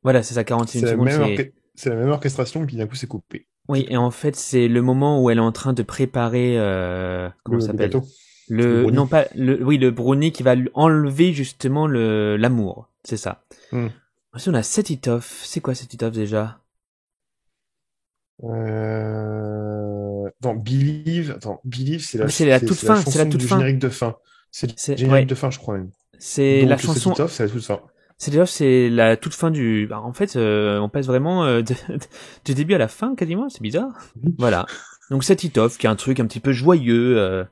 [0.03, 1.47] Voilà, c'est ça, 41 C'est la, secondes.
[1.75, 3.47] c'est la même orchestration, puis d'un coup, c'est coupé.
[3.69, 7.29] Oui, et en fait, c'est le moment où elle est en train de préparer, euh,
[7.43, 7.91] comment Le- s'appelle?
[8.49, 12.89] Le, non pas, le, oui, le brownie qui va lui enlever justement le, l'amour.
[13.05, 13.43] C'est ça.
[13.71, 13.87] Hmm.
[14.33, 15.41] Ensuite, on a Set It Off.
[15.45, 16.59] C'est quoi Set It Off déjà?
[18.43, 20.29] Euh...
[20.39, 23.57] Attends, Believe, attends, Believe, c'est la, c'est la toute fin, c'est la toute du fin.
[23.57, 24.17] générique de fin.
[24.51, 25.25] C'est générique ouais.
[25.25, 25.91] de fin, je crois même.
[26.19, 27.11] C'est Donc, la chanson.
[27.15, 27.79] set-off, c'est la toute fin.
[28.17, 29.87] C'est déjà c'est la toute fin du.
[29.89, 31.75] bah, en fait, euh, on passe vraiment euh, de-
[32.45, 33.49] du début à la fin quasiment.
[33.49, 33.91] C'est bizarre.
[34.37, 34.65] Voilà.
[35.11, 37.43] Donc cet It-Off qui est un truc un petit peu joyeux, euh,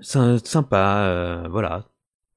[0.00, 1.86] sy- sympa, voilà.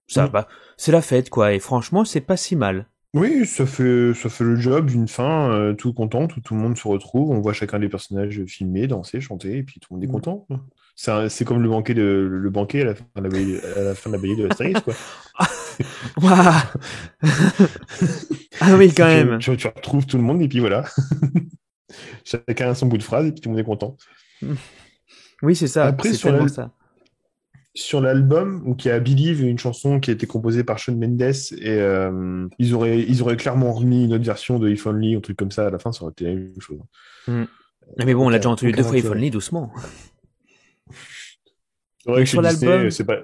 [0.07, 0.45] Ça Mm.
[0.77, 1.53] C'est la fête quoi.
[1.53, 2.88] Et franchement, c'est pas si mal.
[3.15, 6.75] Oui, ça fait, ça fait le job d'une fin, tout content, tout, tout le monde
[6.77, 10.03] se retrouve, on voit chacun des personnages filmer, danser, chanter, et puis tout le monde
[10.03, 10.12] est Mm.
[10.12, 10.47] content.
[10.95, 14.09] C'est comme le banquet de, le banquet à la fin de la à la fin
[14.09, 14.93] de la de Astérix, quoi.
[18.62, 19.39] Ah oui, quand même.
[19.39, 20.86] Tu, tu retrouves tout le monde, et puis voilà.
[22.23, 23.97] Chacun a son bout de phrase, et puis tout le monde est content.
[25.41, 25.86] Oui, c'est ça.
[25.86, 26.71] Après, sur la- ça.
[27.75, 30.95] Sur l'album, donc il y a Believe, une chanson qui a été composée par Shawn
[30.99, 35.15] Mendes, et euh, ils, auraient, ils auraient clairement remis une autre version de If Only,
[35.15, 36.77] un truc comme ça, à la fin, ça aurait été la même chose.
[37.27, 39.15] Mais bon, on l'a déjà entendu deux fois, intérêt.
[39.15, 39.73] le lit doucement.
[42.03, 43.17] C'est vrai que sur l'album- c'est pas,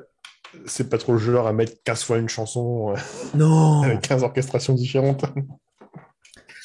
[0.65, 2.99] c'est pas trop le genre à mettre 15 fois une chanson euh,
[3.35, 3.81] Non.
[3.83, 5.25] avec 15 orchestrations différentes.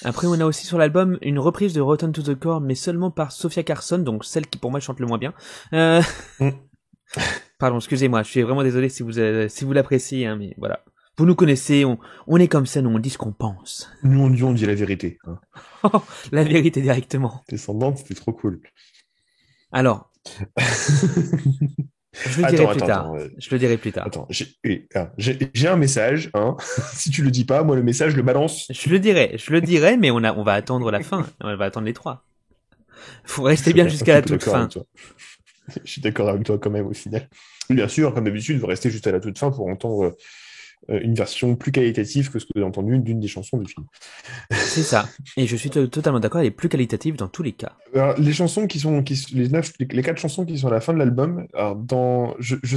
[0.05, 3.11] Après, on a aussi sur l'album une reprise de Rotten to the Core, mais seulement
[3.11, 5.33] par Sophia Carson, donc celle qui pour moi chante le moins bien.
[5.73, 6.03] Euh...
[6.41, 6.51] Mm.
[7.59, 10.85] Pardon, excusez-moi, je suis vraiment désolé si vous euh, si vous l'appréciez, hein, mais voilà.
[11.17, 13.89] Vous nous connaissez, on, on est comme ça, nous on dit ce qu'on pense.
[14.03, 15.19] Nous, on dit, on dit la vérité.
[15.25, 15.39] Hein.
[16.33, 17.45] La vérité directement.
[17.49, 18.61] Descendante, c'était trop cool.
[19.71, 20.11] Alors,
[22.15, 23.13] je le Attends, dirai attends, plus tard.
[23.15, 24.07] attends, Je le dirai plus tard.
[24.07, 26.31] Attends, j'ai ah, un message.
[26.35, 26.57] Hein.
[26.95, 28.67] si tu le dis pas, moi, le message, je le balance.
[28.71, 31.27] Je le dirai, je le dirai, mais on a, on va attendre la fin.
[31.41, 32.25] On va attendre les trois.
[33.25, 34.69] Faut rester bien jusqu'à la toute fin.
[35.85, 37.29] Je suis d'accord avec toi quand même au final.
[37.71, 40.15] Bien sûr, comme d'habitude, vous rester juste à la toute fin pour entendre
[40.89, 43.87] une version plus qualitative que ce que avez entendu d'une des chansons du film.
[44.51, 45.09] C'est ça.
[45.37, 47.73] Et je suis to- totalement d'accord, elle est plus qualitative dans tous les cas.
[47.95, 50.73] Alors, les chansons qui sont, qui, les neuf, les, les quatre chansons qui sont à
[50.73, 52.77] la fin de l'album, alors dans, je, je,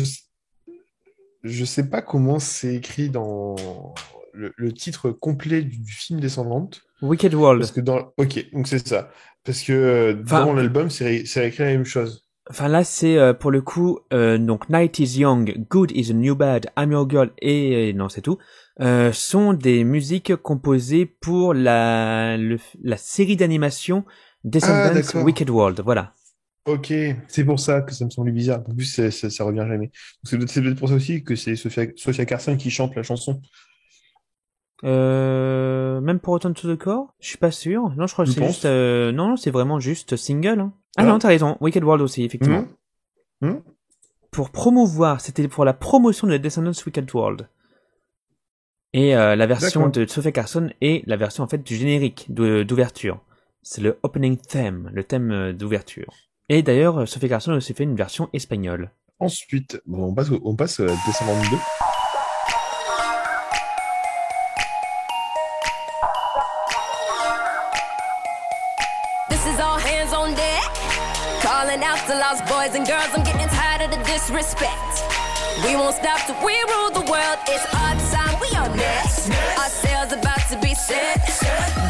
[1.43, 3.55] je sais pas comment c'est écrit dans
[4.33, 7.59] le, le titre complet du, du film Descendante, Wicked World.
[7.61, 9.11] parce que dans, ok, donc c'est ça,
[9.43, 12.26] parce que euh, Enfin- dans l'album, c'est écrit la même chose.
[12.49, 16.13] Enfin là c'est euh, pour le coup euh, donc Night is Young, Good is a
[16.13, 18.37] New Bad, I'm Your Girl et, et non c'est tout
[18.79, 24.05] euh, sont des musiques composées pour la le- la série d'animation
[24.43, 25.23] Descendants d'accord.
[25.25, 25.81] Wicked World.
[25.83, 26.13] Voilà.
[26.67, 26.93] Ok,
[27.27, 28.61] c'est pour ça que ça me semblait bizarre.
[28.69, 29.89] En plus, ça, ça revient jamais.
[30.23, 33.41] C'est peut-être pour ça aussi que c'est Sophia, Sophia Carson qui chante la chanson.
[34.83, 37.89] Euh, même pour to the Core, je suis pas sûr.
[37.97, 40.59] Non je crois que c'est juste euh, non non, c'est vraiment juste single.
[40.59, 40.73] hein.
[40.97, 41.05] Ah Ah.
[41.05, 42.65] non t'as raison, Wicked World aussi effectivement.
[43.41, 43.49] Mhm.
[43.49, 43.61] Mhm.
[44.31, 47.47] pour promouvoir, c'était pour la promotion de la Descendants Wicked World.
[48.93, 53.19] Et euh, la version de Sophia Carson est la version en fait du générique d'ouverture.
[53.61, 56.13] C'est le opening theme, le thème euh, d'ouverture.
[56.49, 58.91] Et d'ailleurs, euh, Sophia Carson a aussi fait une version espagnole.
[59.19, 61.57] Ensuite, bon, on passe, on passe à Descendant 2.
[72.09, 73.09] Out lost boys and girls.
[73.13, 75.03] I'm getting tired of the disrespect.
[75.65, 77.37] We won't stop till we rule the world.
[77.47, 79.29] It's our time, we are next.
[79.57, 81.19] Our sails about to be set.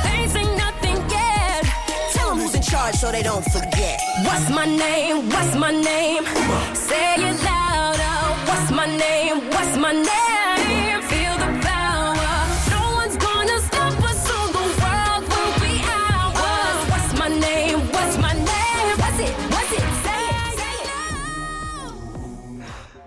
[0.03, 1.65] They ain't nothing yet.
[2.13, 4.01] Tell them who's in charge so they don't forget.
[4.23, 5.29] What's my name?
[5.29, 6.23] What's my name?
[6.73, 8.17] Say it louder.
[8.49, 9.49] What's my name?
[9.51, 10.26] What's my name?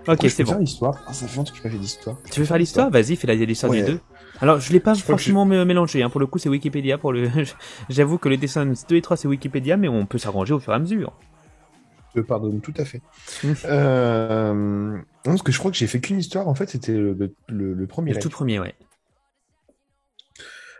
[0.07, 0.57] Ok, c'est bon.
[0.57, 1.03] l'histoire.
[1.07, 2.17] Ah, ça fait longtemps que je n'ai pas fait d'histoire.
[2.31, 3.85] Tu veux faire l'histoire Vas-y, fais la- l'histoire des Ouais.
[3.87, 3.99] deux.
[4.39, 6.01] Alors, je l'ai pas Je franchement mé- mélangé.
[6.01, 6.09] Hein.
[6.09, 6.97] Pour le coup, c'est Wikipédia.
[6.97, 7.29] Pour le,
[7.89, 10.73] j'avoue que les dessins 2 et 3 c'est Wikipédia, mais on peut s'arranger au fur
[10.73, 11.13] et à mesure.
[12.15, 13.01] Je pardonne tout à fait.
[13.43, 13.53] Mm.
[13.65, 14.53] Euh,
[14.97, 17.35] non, parce que je crois que j'ai fait qu'une histoire, en fait, c'était le, le-
[17.47, 18.73] le- le premier Le tout premier, ouais.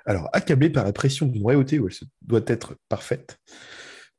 [0.06, 3.40] Alors, accablé par la pression d'une royauté où elle se- doit être parfaite.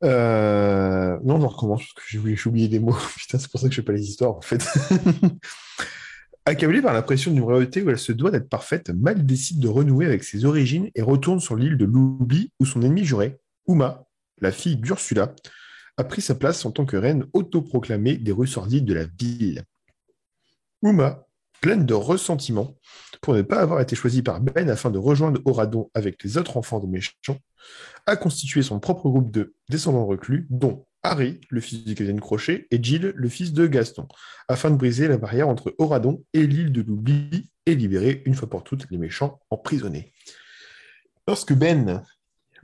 [0.04, 2.96] Euh, Non, on recommence parce que j'ai oublié, des mots.
[3.16, 4.64] Putain, c'est pour ça que je fais pas les histoires, en fait.
[6.44, 9.68] Accablé par la pression d'une royauté où elle se doit d'être parfaite, Mal décide de
[9.68, 13.38] renouer avec ses origines et retourne sur l'île de l'oubli où son ennemi juré,
[13.68, 14.04] Uma,
[14.40, 15.34] la fille d'Ursula,
[15.96, 19.62] a pris sa place en tant que reine autoproclamée des rues sordides de la ville.
[20.82, 21.26] Uma,
[21.60, 22.74] pleine de ressentiment
[23.20, 26.56] pour ne pas avoir été choisie par Ben afin de rejoindre Oradon avec les autres
[26.56, 27.38] enfants de méchants,
[28.06, 32.66] a constitué son propre groupe de descendants reclus, dont Harry, le fils du capitaine Crochet,
[32.70, 34.06] et Jill, le fils de Gaston,
[34.48, 38.48] afin de briser la barrière entre Oradon et l'île de l'oubli et libérer une fois
[38.48, 40.12] pour toutes les méchants emprisonnés.
[41.26, 42.04] Lorsque Ben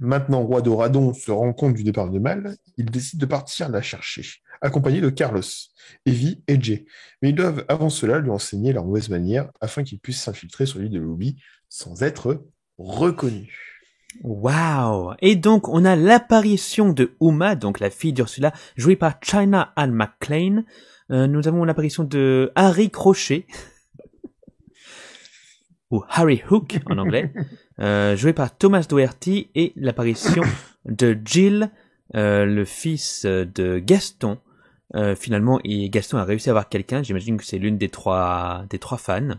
[0.01, 3.83] Maintenant, roi d'Oradon se rend compte du départ de Mal, il décide de partir la
[3.83, 4.23] chercher,
[4.61, 5.43] accompagné de Carlos,
[6.07, 6.87] Evie et Jay.
[7.21, 10.79] Mais ils doivent avant cela lui enseigner leur mauvaise manière afin qu'il puisse s'infiltrer sur
[10.79, 12.47] l'île de Lobby sans être
[12.79, 13.78] reconnu.
[14.23, 19.73] Waouh Et donc, on a l'apparition de Uma, donc la fille d'Ursula, jouée par China
[19.77, 20.65] Anne McClain.
[21.11, 23.47] Euh, nous avons l'apparition de Harry Crochet,
[25.91, 27.33] ou Harry Hook en anglais,
[27.81, 30.43] euh, joué par Thomas Doherty, et l'apparition
[30.85, 31.71] de Jill,
[32.15, 34.39] euh, le fils de Gaston.
[34.95, 38.65] Euh, finalement, et Gaston a réussi à avoir quelqu'un, j'imagine que c'est l'une des trois,
[38.71, 39.37] des trois fans,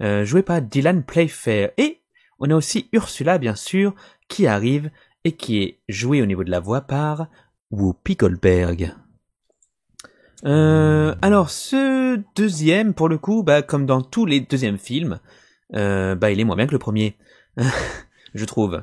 [0.00, 1.70] euh, joué par Dylan Playfair.
[1.76, 2.01] Et
[2.42, 3.94] on a aussi Ursula, bien sûr,
[4.28, 4.90] qui arrive
[5.24, 7.28] et qui est jouée au niveau de la voix par
[7.70, 8.92] Whoopi Goldberg.
[10.44, 15.20] Euh, alors ce deuxième, pour le coup, bah, comme dans tous les deuxièmes films,
[15.74, 17.16] euh, bah, il est moins bien que le premier,
[18.34, 18.82] je trouve.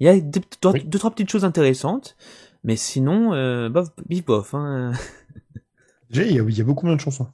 [0.00, 0.82] Il y a deux, trois, Oui.
[0.84, 2.16] deux, trois petites choses intéressantes,
[2.64, 4.54] mais sinon, euh, bof, bif bof.
[4.54, 4.92] Hein.
[6.10, 7.28] Déjà, il y, a, il y a beaucoup moins de chansons.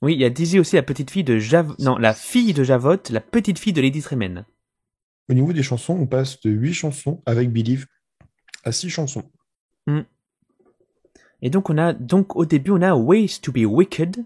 [0.00, 1.74] Oui, il y a Dizzy aussi, la petite fille de Jav...
[1.78, 4.46] Non, la fille de Javotte, la petite fille de Lady Tremen.
[5.30, 7.86] Au niveau des chansons, on passe de 8 chansons avec Believe
[8.64, 9.30] à 6 chansons.
[11.40, 14.24] Et donc on a donc au début on a Ways to be Wicked.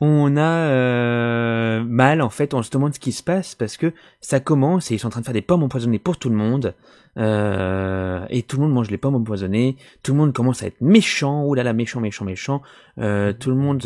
[0.00, 3.92] On a euh, mal en fait, on se demande ce qui se passe parce que
[4.20, 6.36] ça commence et ils sont en train de faire des pommes empoisonnées pour tout le
[6.36, 6.74] monde
[7.16, 9.76] Euh, et tout le monde mange les pommes empoisonnées.
[10.04, 12.62] Tout le monde commence à être méchant, oh là là méchant méchant méchant.
[12.98, 13.82] Euh, tout le monde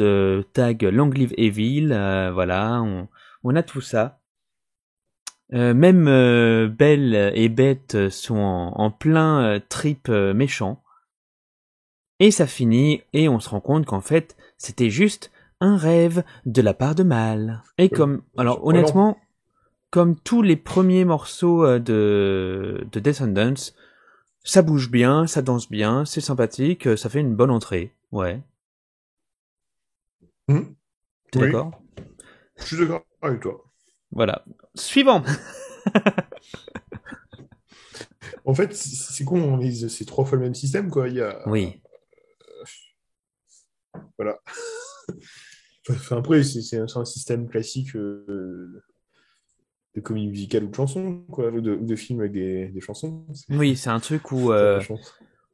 [0.53, 1.87] tag Long Live Evil,
[2.35, 2.83] voilà,
[3.45, 4.22] on a tout ça.
[5.53, 10.83] Euh, même euh, Belle et Bette sont en, en plein euh, trip euh, méchant.
[12.21, 16.63] Et ça finit, et on se rend compte qu'en fait, c'était juste un rêve de
[16.63, 17.63] la part de Mal.
[17.79, 19.19] Et comme, alors honnêtement,
[19.91, 23.73] comme tous les premiers morceaux de, de Descendants,
[24.45, 27.93] ça bouge bien, ça danse bien, c'est sympathique, ça fait une bonne entrée.
[28.13, 28.41] Ouais.
[30.49, 30.75] Hmm.
[31.33, 31.47] T'es Oui.
[31.47, 31.83] d'accord?
[32.57, 33.65] Je suis d'accord avec toi.
[34.13, 34.45] Voilà.
[34.75, 35.23] Suivant.
[38.45, 41.09] En fait, c'est con, on est- c'est trois fois le même système, quoi.
[41.09, 41.47] Il y a...
[41.49, 41.81] Oui.
[44.19, 44.39] Voilà.
[45.91, 48.85] Enfin, après, c'est c'est un, c'est un système classique euh,
[49.97, 52.81] de comédie musicale ou de chanson, quoi, ou de, ou de film avec des, des
[52.81, 53.27] chansons.
[53.35, 54.81] C'est- Oui, c'est un truc où euh,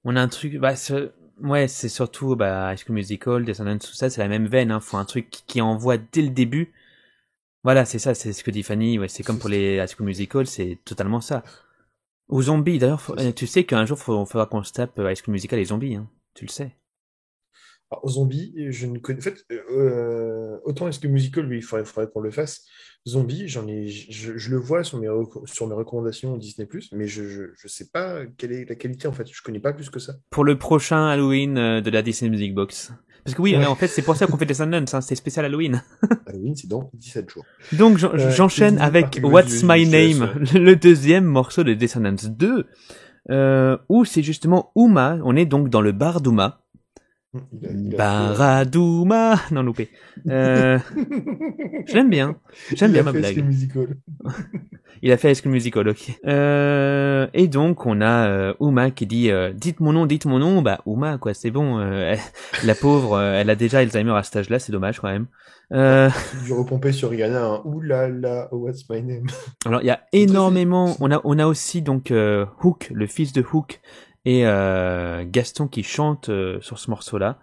[0.05, 0.57] on a un truc.
[0.59, 4.47] Bah, c'est- ouais, c'est surtout bah, High School Musical, Descendants, tout ça, c'est la même
[4.47, 4.71] veine.
[4.71, 4.81] Hein.
[4.81, 6.73] Faut un truc qui, qui envoie dès le début.
[7.65, 8.99] Voilà, c'est ça, c'est ce que dit Fanny.
[8.99, 11.43] Ouais, c'est comme pour les High School Musical, c'est totalement ça.
[12.29, 15.17] Ou zombies, d'ailleurs, faut- tu sais qu'un jour, il faudra qu'on se tape euh, High
[15.17, 16.09] School Musical et zombies, hein.
[16.35, 16.77] tu le sais.
[17.91, 19.19] Alors, Zombie, je ne connais.
[19.19, 22.67] En fait, euh, autant est-ce que musical, lui, il faudrait, faudrait qu'on le fasse.
[23.07, 27.07] Zombie, j'en ai, je, je le vois sur mes, reco- sur mes recommandations Disney+, mais
[27.09, 29.27] je, je, je sais pas quelle est la qualité, en fait.
[29.33, 30.17] Je connais pas plus que ça.
[30.29, 32.93] Pour le prochain Halloween euh, de la Disney Music Box.
[33.29, 33.67] Parce que oui, Ouais.
[33.67, 35.83] en fait, c'est pour ça qu'on fait Descendants, hein, c'est spécial Halloween.
[36.27, 37.45] Halloween, c'est dans 17 jours.
[37.73, 42.67] Donc Euh, j'enchaîne avec What's My Name, le deuxième morceau de Descendants 2,
[43.31, 46.61] euh, où c'est justement Uma, on est donc dans le bar d'Uma.
[47.35, 49.91] Il a- il a Baradouma Non, loupé.
[50.29, 50.79] Euh,
[51.87, 52.37] je l'aime bien.
[52.53, 53.33] fait- J'aime il bien a ma fait blague.
[53.33, 53.97] High School Musical.
[55.03, 56.19] Il a fait High Musical, ok.
[56.27, 60.41] Euh, et donc, on a euh, Uma qui dit euh, Dites mon nom, dites mon
[60.41, 60.61] nom».
[60.63, 61.79] Bah, Uma, quoi, c'est bon.
[61.79, 65.09] euh, elle- la pauvre, euh, elle a déjà Alzheimer à cet âge-là, c'est dommage quand
[65.09, 65.27] même.
[65.73, 66.09] Euh,
[66.47, 67.61] Du repompé sur Rihanna, hein.
[67.65, 69.27] Ouh là là, what's my name?
[69.67, 70.97] Alors il y a énormément.
[70.99, 73.81] On a on a aussi donc euh, Hook, le fils de Hook,
[74.25, 77.39] et euh, Gaston qui chantent euh, sur ce morceau-là.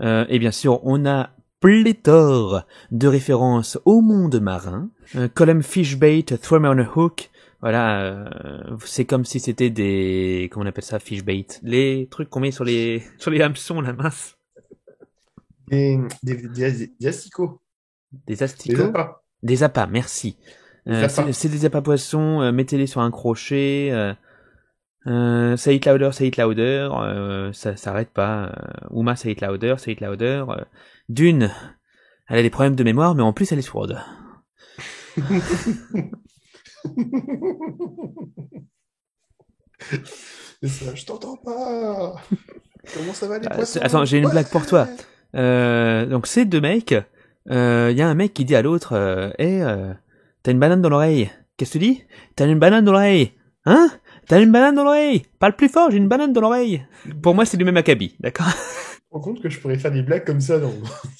[0.00, 1.30] Euh, et bien sûr, on a
[1.60, 4.88] pléthore de références au monde marin.
[5.16, 7.30] Euh, Column Fishbait, Throw Me on a Hook.
[7.60, 12.40] Voilà, euh, c'est comme si c'était des comment on appelle ça fishbait, les trucs qu'on
[12.40, 14.38] met sur les sur les hameçons la mince,
[15.68, 17.60] Des, des, des, des asticots.
[18.26, 18.82] des Des asticots.
[18.84, 19.22] appâts.
[19.42, 20.36] Des appâts, merci.
[20.86, 23.90] Des Euh, c'est des appâts poissons, euh, mettez-les sur un crochet.
[25.06, 25.10] Euh,
[25.52, 26.88] euh, say it louder, say it louder.
[26.92, 28.44] Euh, ça s'arrête pas.
[28.46, 28.50] Euh,
[29.00, 30.44] Uma, say it louder, say it louder.
[30.48, 30.64] Euh,
[31.08, 31.50] Dune,
[32.28, 33.98] elle a des problèmes de mémoire, mais en plus elle est sourde.
[40.62, 42.16] Ça, je t'entends pas.
[42.94, 43.80] Comment ça va les Ah, poissons?
[43.82, 44.86] attends, j'ai une blague pour toi.
[45.34, 46.94] Euh, donc ces deux mecs,
[47.46, 47.52] il
[47.96, 49.92] y a un mec qui dit à l'autre, euh, Eh, euh,
[50.42, 51.30] t'as une banane dans l'oreille.
[51.56, 52.02] Qu'est-ce que tu dis
[52.36, 53.32] T'as une banane dans l'oreille.
[53.64, 53.90] Hein?
[54.30, 55.22] T'as une banane dans l'oreille.
[55.40, 56.86] Parle plus fort, j'ai une banane dans l'oreille.
[57.20, 58.46] Pour moi, c'est du même acabit, d'accord?
[59.10, 60.72] Rends compte que je pourrais faire des blagues comme ça dans...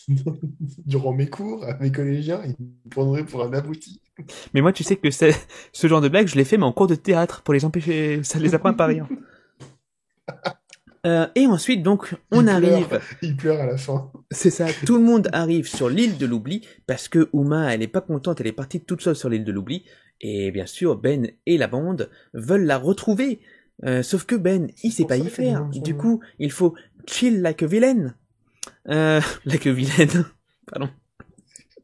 [0.87, 4.01] durant mes cours à mes collégiens, ils me prendraient pour un abruti.
[4.55, 6.87] Mais moi, tu sais que ce genre de blague, je l'ai fait, mais en cours
[6.87, 8.23] de théâtre pour les empêcher.
[8.23, 9.09] Ça les apprend pas rien.
[11.07, 12.87] Euh, et ensuite, donc, on Il arrive.
[12.87, 13.03] pleure.
[13.23, 14.13] Il pleure à la fin.
[14.31, 14.67] C'est ça.
[14.85, 18.39] Tout le monde arrive sur l'île de l'oubli parce que Uma, elle est pas contente,
[18.43, 19.87] elle est partie toute seule sur l'île de l'oubli.
[20.21, 23.41] Et bien sûr, Ben et la bande veulent la retrouver.
[23.85, 25.65] Euh, sauf que Ben, il sait pas y faire.
[25.67, 26.75] Du coup, il faut
[27.07, 28.15] chill like a vilaine.
[28.89, 30.27] Euh, like a vilaine.
[30.67, 30.91] Pardon.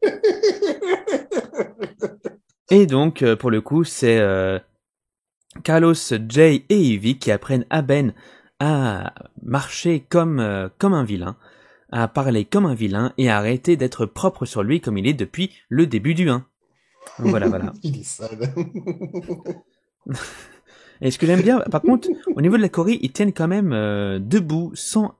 [2.69, 4.59] Et donc, euh, pour le coup, c'est euh,
[5.63, 5.93] Carlos,
[6.27, 8.13] Jay et Ivy qui apprennent à Ben
[8.59, 11.37] à marcher comme, euh, comme un vilain,
[11.91, 15.13] à parler comme un vilain et à arrêter d'être propre sur lui comme il est
[15.13, 16.45] depuis le début du 1.
[17.19, 17.73] Voilà, voilà.
[17.83, 18.53] Il est sale.
[21.01, 23.47] Et ce que j'aime bien, par contre, au niveau de la Corée, ils tiennent quand
[23.47, 25.13] même euh, debout sans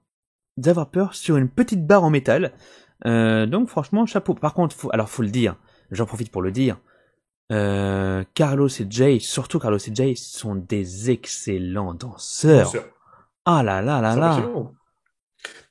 [0.65, 2.53] avoir peur sur une petite barre en métal.
[3.05, 4.33] Euh, donc franchement, chapeau.
[4.33, 5.55] Par contre, faut, alors faut le dire,
[5.91, 6.79] j'en profite pour le dire.
[7.51, 12.73] Euh, Carlos et Jay, surtout Carlos et Jay, sont des excellents danseurs.
[13.45, 14.43] Ah là là là là.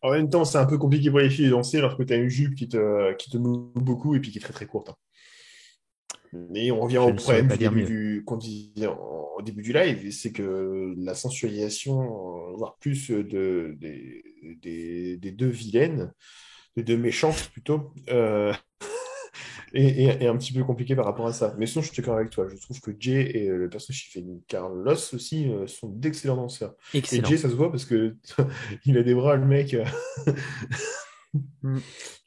[0.03, 2.17] En même temps, c'est un peu compliqué pour les filles de danser lorsque tu as
[2.17, 4.91] une jupe qui te, qui te noue beaucoup et puis qui est très très courte.
[4.91, 4.95] hein.
[6.33, 10.11] Mais on revient Je au problème du début du, qu'on disait au début du live,
[10.13, 11.97] c'est que la sensualisation,
[12.57, 14.23] voire plus de, des,
[14.63, 16.13] des, des deux vilaines,
[16.77, 18.53] des deux méchantes plutôt, euh,
[19.75, 21.55] est, est- est un petit peu compliqué par rapport à ça.
[21.59, 22.47] Mais sinon, je suis d'accord avec toi.
[22.49, 26.37] Je trouve que Jay et euh, le personnage qui fait Carlos aussi euh, sont d'excellents
[26.37, 26.75] danseurs.
[26.95, 27.03] Et.
[27.25, 28.17] Jay, ça se voit parce que
[28.87, 29.77] il a des bras, le mec.
[31.65, 31.79] euh,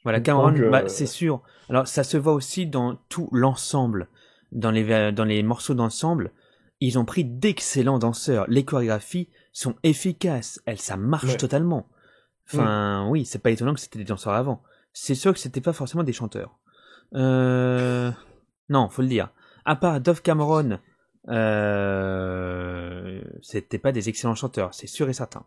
[0.02, 1.42] Voilà, Cameron, euh, bah, c'est sûr.
[1.68, 4.08] Alors, ça se voit aussi dans tout l'ensemble.
[4.52, 6.32] Dans les, dans les morceaux d'ensemble,
[6.80, 8.46] ils ont pris d'excellents danseurs.
[8.48, 10.60] Les chorégraphies sont efficaces.
[10.66, 11.36] Elles, ça marche Ouais.
[11.36, 11.86] totalement.
[12.52, 14.62] Enfin, oui, c'est pas étonnant que c'était des danseurs avant.
[14.92, 16.58] C'est sûr que c'était pas forcément des chanteurs.
[17.14, 18.10] Euh...
[18.68, 19.30] Non, faut le dire.
[19.64, 20.80] À part Dove Cameron,
[21.28, 23.20] euh...
[23.42, 25.44] c'était pas des excellents chanteurs, c'est sûr et certain.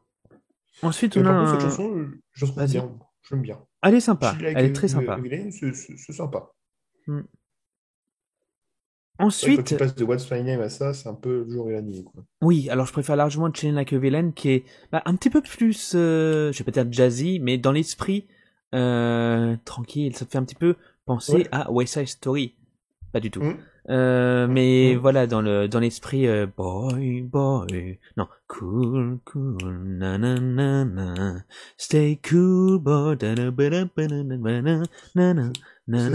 [0.81, 2.45] Ensuite, Mais on a contre, cette chanson, je,
[3.29, 3.59] J'aime bien.
[3.81, 5.19] Elle est sympa, elle est très sympa.
[5.51, 6.51] C'est sympa.
[7.05, 7.25] Que
[9.19, 11.69] Ensuite, Quand tu passes de What's My Name à ça, c'est un peu le jour
[11.69, 12.03] et la nuit.
[12.03, 12.23] Quoi.
[12.41, 15.41] Oui, alors je préfère largement Chilling Like a Villain qui est bah, un petit peu
[15.41, 18.27] plus, euh, je vais pas dire jazzy, mais dans l'esprit
[18.73, 20.15] euh, tranquille.
[20.15, 21.47] Ça fait un petit peu penser Ouais.
[21.51, 22.55] à West Side Story.
[23.11, 23.41] Pas du tout.
[23.43, 23.57] Mm.
[23.89, 30.39] Euh, mais voilà, dans le dans l'esprit euh, boy boy, non cool cool na na
[30.39, 31.43] na na,
[31.77, 34.83] stay cool boy da da ba da ba da na na na
[35.15, 35.33] na
[35.87, 36.09] na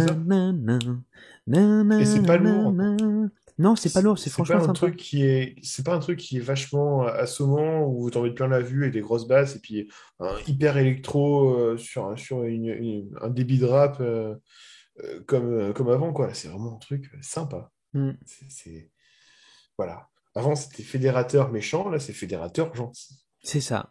[0.53, 2.73] na na na Et c'est pas lourd.
[3.61, 6.19] Non, c'est pas lourd, c'est franchement pas un truc qui est, c'est pas un truc
[6.21, 9.57] qui est vachement assommant où t'as envie de plein la vue et des grosses basses
[9.57, 9.89] et puis
[10.21, 14.01] un hyper électro euh, sur un- sur une- un débit de rap
[15.01, 16.33] euh, euh, comme euh, comme avant quoi.
[16.35, 17.71] C'est vraiment un truc sympa.
[17.95, 18.13] Mm.
[18.49, 18.91] C'est
[19.77, 20.09] voilà.
[20.35, 23.19] Avant c'était fédérateur méchant, là c'est fédérateur gentil.
[23.43, 23.91] C'est ça.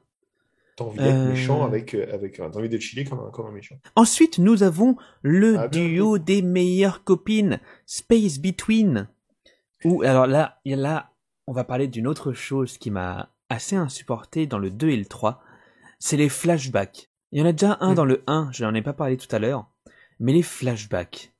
[0.75, 1.29] T'as envie d'être Euh.
[1.29, 3.75] méchant avec euh, avec t'as envie de chiller comme un comme un méchant.
[3.95, 9.07] Ensuite, nous avons le Ah, duo des meilleures copines, Space Between.
[9.85, 11.11] Ou alors là, là,
[11.47, 15.05] on va parler d'une autre chose qui m'a assez insupporté dans le 2 et le
[15.05, 15.41] 3,
[15.99, 17.09] c'est les flashbacks.
[17.31, 17.95] Il y en a déjà un Mm.
[17.95, 19.69] dans le 1, je n'en ai pas parlé tout à l'heure,
[20.19, 21.33] mais les flashbacks.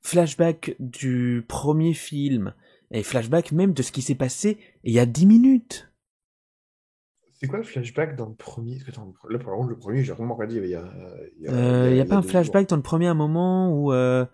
[0.00, 2.54] Flashbacks du premier film,
[2.90, 5.90] et flashbacks même de ce qui s'est passé il y a 10 minutes.
[7.38, 8.78] C'est quoi le flashback dans le premier?
[9.28, 10.82] Là, par exemple, le premier, j'ai vraiment il y a,
[11.36, 13.70] il y a, Euh, Il y a pas un flashback dans le premier un moment
[13.70, 14.24] où euh,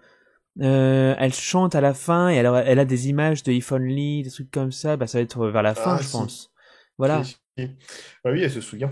[0.60, 3.72] euh, elle chante à la fin et elle a, elle a des images de If
[3.72, 4.96] Only, des trucs comme ça.
[4.96, 6.52] Bah ça va être vers la fin, Ah, je pense.
[6.96, 7.24] Voilà.
[7.24, 7.66] Si, si.
[8.22, 8.90] Bah oui, elle se souvient.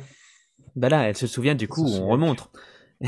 [0.74, 2.50] Bah là, elle se souvient du coup, on remonte.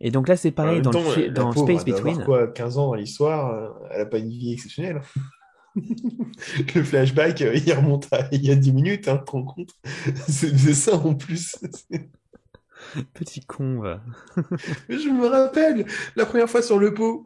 [0.00, 2.24] et donc là, c'est pareil dans, temps, le, dans pauvre, Space Between.
[2.24, 5.00] quoi, 15 ans dans l'histoire, euh, elle a pas une vie exceptionnelle.
[6.74, 9.70] Le flashback, euh, il remonte à il y a 10 minutes, hein, te rends compte?
[10.28, 11.56] C'est ça en plus.
[13.14, 13.80] Petit con.
[13.80, 14.00] va.
[14.88, 15.84] Je me rappelle,
[16.16, 17.22] la première fois sur le pot.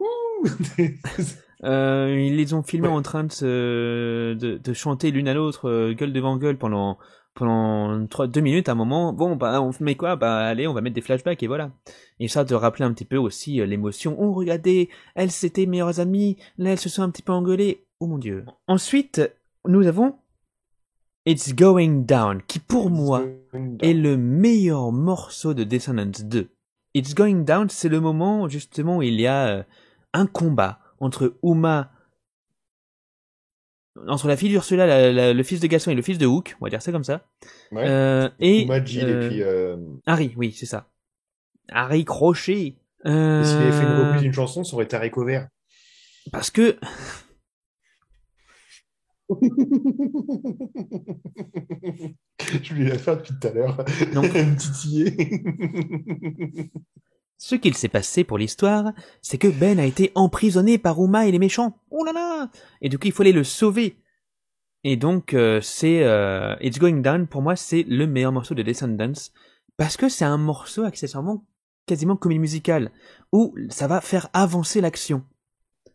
[1.63, 2.93] Euh, ils les ont filmés Ouais.
[2.93, 6.97] en train de, se, de, de chanter l'une à l'autre, euh, gueule devant gueule, pendant
[7.33, 8.69] pendant trois, deux minutes.
[8.69, 10.15] À un moment, bon, bah, on met quoi?
[10.15, 11.71] Bah, allez, on va mettre des flashbacks et voilà.
[12.19, 14.15] Et ça de rappeler un petit peu aussi euh, l'émotion.
[14.19, 16.37] Oh, regardez, elles c'était meilleures amies.
[16.57, 17.83] Là, elles se sont un petit peu engueulées.
[17.99, 18.45] Oh mon dieu.
[18.67, 19.21] Ensuite,
[19.67, 20.15] nous avons
[21.25, 23.23] It's Going Down, qui pour moi
[23.79, 26.49] est le meilleur morceau de Descendants 2.
[26.95, 29.63] It's Going Down, c'est le moment justement où il y a euh,
[30.11, 31.92] un combat entre Uma,
[34.07, 36.55] entre la fille d'Ursula, la- la- le fils de Gaston et le fils de Hook,
[36.61, 37.25] on va dire ça comme ça,
[37.71, 37.83] Ouais.
[37.87, 40.87] euh, et euh, et puis euh, Harry, oui, c'est ça.
[41.69, 42.75] Harry Crochet.
[43.05, 45.47] Et s'il avait fait une Euh, reprise d'une chanson, ça aurait été haricot vert.
[46.31, 46.77] Parce que
[52.63, 53.85] Je voulais la faire depuis tout à l'heure.
[54.13, 54.21] Non.
[54.21, 56.71] Me titiller.
[57.37, 61.31] ce qu'il s'est passé pour l'histoire, c'est que Ben a été emprisonné par Uma et
[61.31, 61.77] les méchants.
[61.91, 62.49] Oh là là
[62.81, 63.97] Et du coup, il fallait le sauver.
[64.83, 68.63] Et donc, euh, c'est euh, It's Going Down, pour moi, c'est le meilleur morceau de
[68.63, 69.31] Descendants.
[69.77, 71.45] Parce que c'est un morceau accessoirement
[71.85, 72.91] quasiment comédie musicale,
[73.31, 75.23] où ça va faire avancer l'action.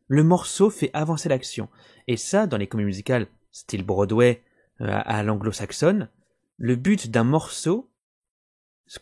[0.06, 1.68] Le morceau fait avancer l'action.
[2.06, 4.42] Et ça, dans les comédies musicales, style Broadway,
[4.80, 6.08] euh, à l'anglo-saxonne,
[6.56, 7.90] le but d'un morceau,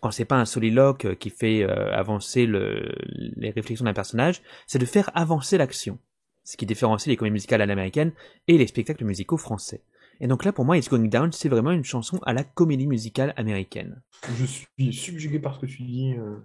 [0.00, 2.92] quand c'est pas un soliloque euh, qui fait euh, avancer le,
[3.36, 5.98] les réflexions d'un personnage, c'est de faire avancer l'action.
[6.44, 8.12] Ce qui différencie les comédies musicales à l'américaine
[8.46, 9.82] et les spectacles musicaux français.
[10.20, 12.86] Et donc là, pour moi, It's Going Down, c'est vraiment une chanson à la comédie
[12.86, 14.00] musicale américaine.
[14.38, 16.14] Je suis subjugué par ce que tu dis.
[16.14, 16.36] euh.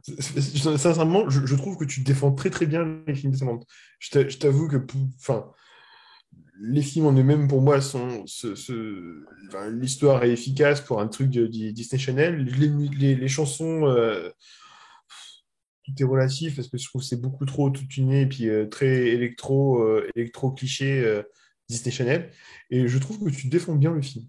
[0.78, 3.66] Sincèrement, je, trouve que tu défends très très bien les films descendants.
[4.00, 4.78] Je t'a- je t'avoue que,
[5.20, 5.46] enfin,
[6.60, 11.08] les films en eux-mêmes pour moi sont, ce- ce- enfin, l'histoire est efficace pour un
[11.08, 12.44] truc de, de Disney Channel.
[12.46, 12.68] Les,
[12.98, 14.30] les- les chansons, euh,
[15.84, 18.48] tout est relatif parce que je trouve que c'est beaucoup trop tout tuné et puis
[18.50, 21.24] euh, très électro, euh, électro cliché euh,
[21.68, 22.30] Disney Channel.
[22.70, 24.26] Et je trouve que tu défends bien le film.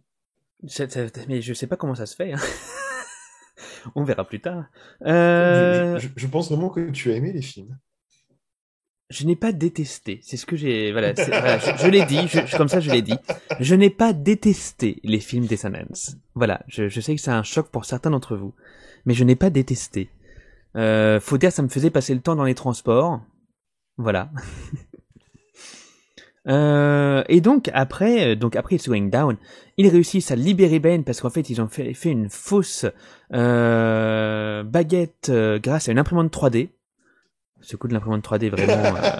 [0.66, 2.32] Ça- ça- mais je sais pas comment ça se fait.
[2.32, 2.38] hein.
[3.94, 4.64] On verra plus tard.
[5.04, 7.76] Euh, Je, je- je pense vraiment que tu as aimé les films.
[9.12, 10.20] Je n'ai pas détesté.
[10.22, 10.90] C'est ce que j'ai.
[10.90, 12.26] Voilà, je, l'ai dit.
[12.28, 13.18] je- comme ça, je l'ai dit.
[13.60, 16.14] Je n'ai pas détesté les films Descendants.
[16.34, 18.54] Voilà, je, sais que c'est un choc pour certains d'entre vous,
[19.04, 20.08] mais je n'ai pas détesté.
[20.76, 23.20] Euh, faut dire, ça me faisait passer le temps dans les transports.
[23.98, 24.30] Voilà.
[26.48, 29.36] Euh, et donc après, euh, donc après It's Going Down,
[29.76, 32.84] ils réussissent à libérer Ben parce qu'en fait ils ont fait, une fausse
[33.30, 35.30] baguette
[35.62, 36.70] grâce à une imprimante 3D.
[37.62, 38.96] Ce coup de l'imprimante 3D vraiment.
[38.96, 39.10] euh,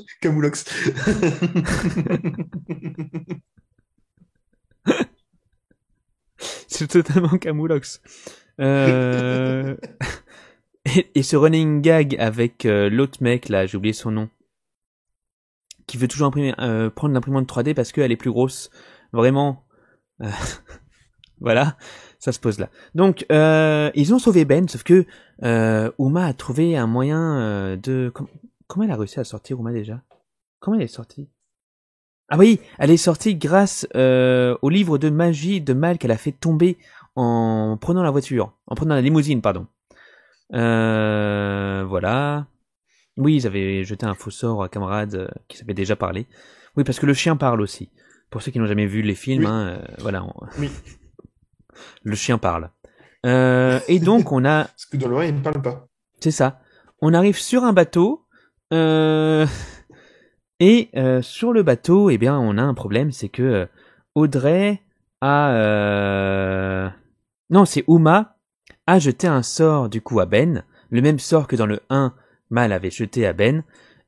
[0.20, 0.64] Camoulox.
[6.68, 8.00] C'est totalement camoulox.
[8.60, 9.76] Euh...
[10.84, 14.28] et, et ce running gag avec euh, l'autre mec là, j'ai oublié son nom,
[15.86, 18.70] qui veut toujours imprimer, euh, prendre l'imprimante 3D parce qu'elle est plus grosse.
[19.12, 19.64] Vraiment.
[20.22, 20.30] euh,
[21.40, 21.76] voilà,
[22.24, 22.68] ça se pose là.
[22.94, 25.06] Donc euh, ils ont sauvé Ben, sauf que
[25.42, 28.10] euh, Uma a trouvé un moyen euh, de.
[28.14, 28.28] com-
[28.68, 30.00] comment elle a réussi à sortir Uma déjà?
[30.60, 31.28] Comment elle est sortie?
[32.28, 36.16] Ah oui, elle est sortie grâce euh, au livre de magie de Mal qu'elle a
[36.16, 36.78] fait tomber
[37.16, 39.66] en prenant la voiture, en prenant la limousine, pardon.
[40.54, 42.46] Euh, voilà.
[43.16, 46.26] Oui, ils avaient jeté un faux sort à camarade euh, qui savait déjà parler.
[46.76, 47.90] Oui, parce que le chien parle aussi.
[48.30, 49.50] Pour ceux qui n'ont jamais vu les films, Oui.
[49.50, 50.24] hein, voilà.
[50.24, 50.70] on- Oui.
[52.02, 52.70] le chien parle.
[53.24, 55.86] Euh, et donc on a Parce que dans le 1, il ne parle pas?
[56.20, 56.60] c'est ça.
[57.00, 58.26] On arrive sur un bateau.
[58.72, 59.46] euh,
[60.60, 63.66] et euh, sur le bateau, eh bien, on a un problème, c'est que
[64.14, 64.80] Audrey
[65.20, 66.92] a...
[67.50, 68.36] Non, c'est Uma
[68.86, 72.14] a jeté un sort du coup à Ben, le même sort que dans le 1,
[72.50, 73.62] Mal avait jeté à Ben.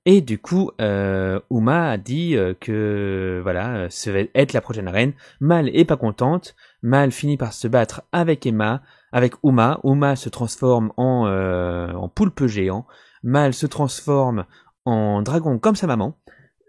[0.07, 5.13] Et du coup, euh, Uma a dit que voilà, ça va être la prochaine reine.
[5.41, 6.55] Mal est pas contente.
[6.85, 9.81] Mal finit par se battre avec Emma, avec Uma.
[9.85, 12.87] Uma se transforme en, euh, en poulpe géant.
[13.23, 14.45] Mal se transforme
[14.85, 16.19] en dragon comme sa maman.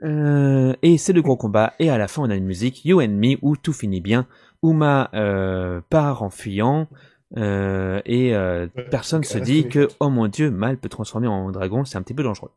[0.03, 1.73] Euh, et c'est le gros combat.
[1.79, 4.25] Et à la fin, on a une musique You and Me où tout finit bien.
[4.63, 6.87] Uma euh, part en fuyant.
[7.35, 11.83] euh, et euh, personne se dit que oh mon dieu, Mal peut transformer en dragon,
[11.83, 12.51] c'est un petit peu dangereux.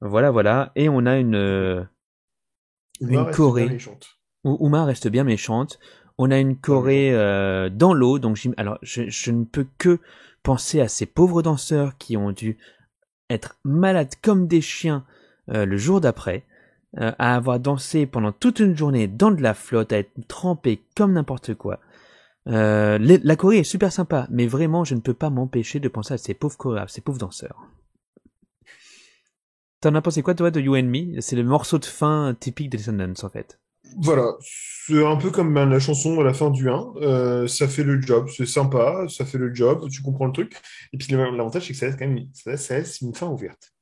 [0.00, 0.72] Voilà, voilà.
[0.76, 1.82] Et on a une euh,
[3.02, 3.76] Uma Une Corée.
[4.44, 5.78] où Uma reste bien méchante.
[6.18, 9.98] On a une Corée euh, dans l'eau, donc alors je, je ne peux que
[10.42, 12.56] penser à ces pauvres danseurs qui ont dû
[13.28, 15.04] être malades comme des chiens
[15.50, 16.44] euh, le jour d'après,
[16.98, 20.80] euh, à avoir dansé pendant toute une journée dans de la flotte, à être trempés
[20.96, 21.80] comme n'importe quoi.
[22.48, 25.88] Euh, les- la Corée est super sympa, mais vraiment je ne peux pas m'empêcher de
[25.88, 27.60] penser à ces pauvres à ces pauvres danseurs.
[29.80, 31.20] T'en as pensé quoi toi de You and Me?
[31.20, 33.58] C'est le morceau de fin typique des Descendants en fait.
[33.98, 36.92] Voilà, c'est un peu comme ben, la chanson à la fin du 1.
[36.96, 40.54] euh, ça fait le job, c'est sympa, ça fait le job, tu comprends le truc.
[40.92, 43.72] Et puis l'avantage, c'est que ça laisse quand même ça, ça laisse une fin ouverte.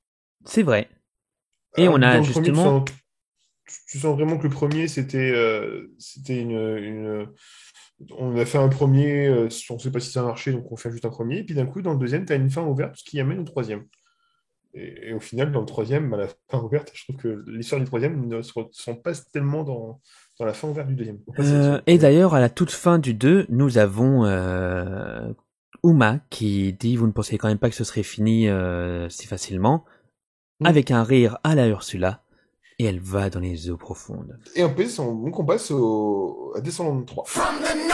[0.44, 0.88] C'est vrai.
[1.76, 5.88] Et on a premier, justement- tu, sens, tu sens vraiment que le premier, c'était euh,
[5.98, 7.26] c'était une, une-
[8.18, 10.70] On a fait un premier, euh, on ne sait pas si ça a marché, donc
[10.70, 11.38] on fait juste un premier.
[11.38, 13.40] Et puis d'un coup, dans le deuxième, tu as une fin ouverte, ce qui amène
[13.40, 13.84] au troisième.
[14.74, 17.80] Et, et au final, dans le troisième, bah, la fin ouverte, je trouve que l'histoire
[17.80, 20.00] du troisième ne se ressent pas tellement dans,
[20.38, 21.18] dans la fin ouverte du deuxième.
[21.38, 25.32] Euh, et d'ailleurs, à la toute fin du 2, nous avons euh,
[25.82, 29.26] Uma qui dit vous ne pensez quand même pas que ce serait fini euh, si
[29.26, 29.84] facilement,
[30.60, 30.66] Mm.
[30.66, 32.22] avec un rire à la Ursula,
[32.78, 34.38] et elle va dans les eaux profondes.
[34.54, 37.24] Et en plus, on, on passe au, à Descendant 3.
[37.26, 37.93] From the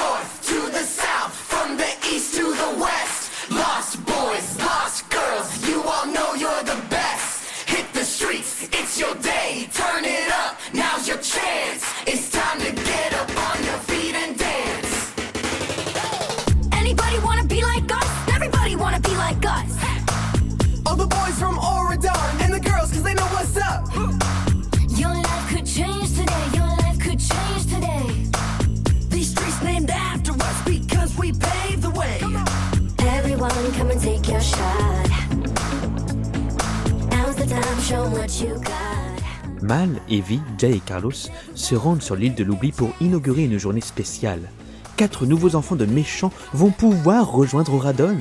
[39.63, 41.11] Mal, Evie, Jay et Carlos
[41.55, 44.51] se rendent sur l'île de l'oubli pour inaugurer une journée spéciale.
[44.97, 48.19] Quatre nouveaux enfants de méchants vont pouvoir rejoindre Radon.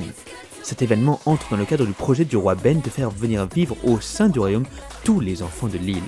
[0.62, 3.76] Cet événement entre dans le cadre du projet du roi Ben de faire venir vivre
[3.84, 4.66] au sein du royaume
[5.04, 6.02] tous les enfants de l'île.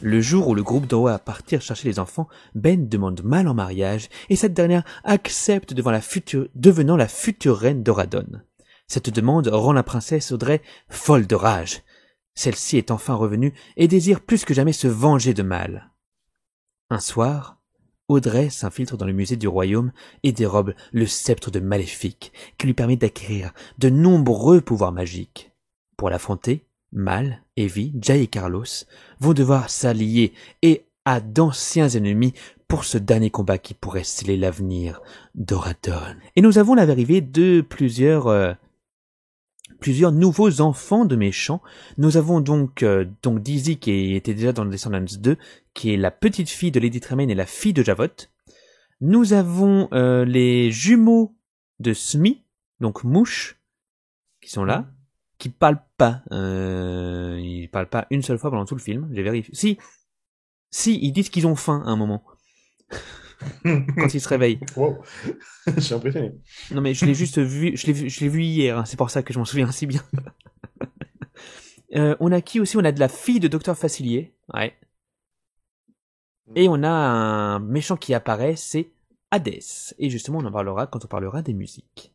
[0.00, 4.08] Le jour où le groupe doit partir chercher les enfants, Ben demande Mal en mariage
[4.28, 8.26] et cette dernière accepte devant la future, devenant la future reine d'Oradon.
[8.88, 11.82] Cette demande rend la princesse Audrey folle de rage.
[12.36, 15.90] Celle-ci est enfin revenue et désire plus que jamais se venger de Mal.
[16.90, 17.58] Un soir,
[18.08, 19.90] Audrey s'infiltre dans le musée du royaume
[20.22, 25.50] et dérobe le sceptre de Maléfique, qui lui permet d'acquérir de nombreux pouvoirs magiques.
[25.96, 28.64] Pour l'affronter, Mal, Evie, Jay et Carlos
[29.18, 30.32] vont devoir s'allier
[30.62, 32.34] et à d'anciens ennemis
[32.68, 35.00] pour ce dernier combat qui pourrait sceller l'avenir
[35.34, 36.16] d'Oradon.
[36.36, 38.52] Et nous avons l'arrivée de plusieurs euh,
[39.78, 41.62] plusieurs nouveaux enfants de méchants.
[41.98, 45.36] Nous avons donc euh, donc Dizzy qui était déjà dans Descendants 2,
[45.74, 48.28] qui est la petite fille de Lady Tremaine et la fille de Javot.
[49.00, 51.36] Nous avons euh, les jumeaux
[51.80, 52.42] de Smee,
[52.80, 53.60] donc Mouche,
[54.40, 54.86] qui sont là,
[55.38, 56.22] qui parlent pas.
[56.32, 59.08] Euh, ils parlent pas une seule fois pendant tout le film.
[59.12, 59.54] J'ai vérifié.
[59.54, 59.78] Si,
[60.70, 62.22] si, ils disent qu'ils ont faim à un moment
[63.64, 64.60] quand ils se réveillent.
[64.76, 64.98] Wow.
[65.66, 66.32] Je suis impressionné.
[66.70, 68.78] Non mais je l'ai juste vu, je l'ai vu, hier.
[68.78, 70.02] hein, c'est pour ça que je m'en souviens si bien.
[71.94, 72.76] Euh, on a qui aussi?
[72.76, 74.34] On a de la fille de Docteur Facilier.
[74.52, 74.74] Ouais.
[76.56, 78.90] Et on a un méchant qui apparaît, c'est
[79.30, 79.60] Hades.
[79.98, 82.12] Et justement, on en parlera quand on parlera des musiques.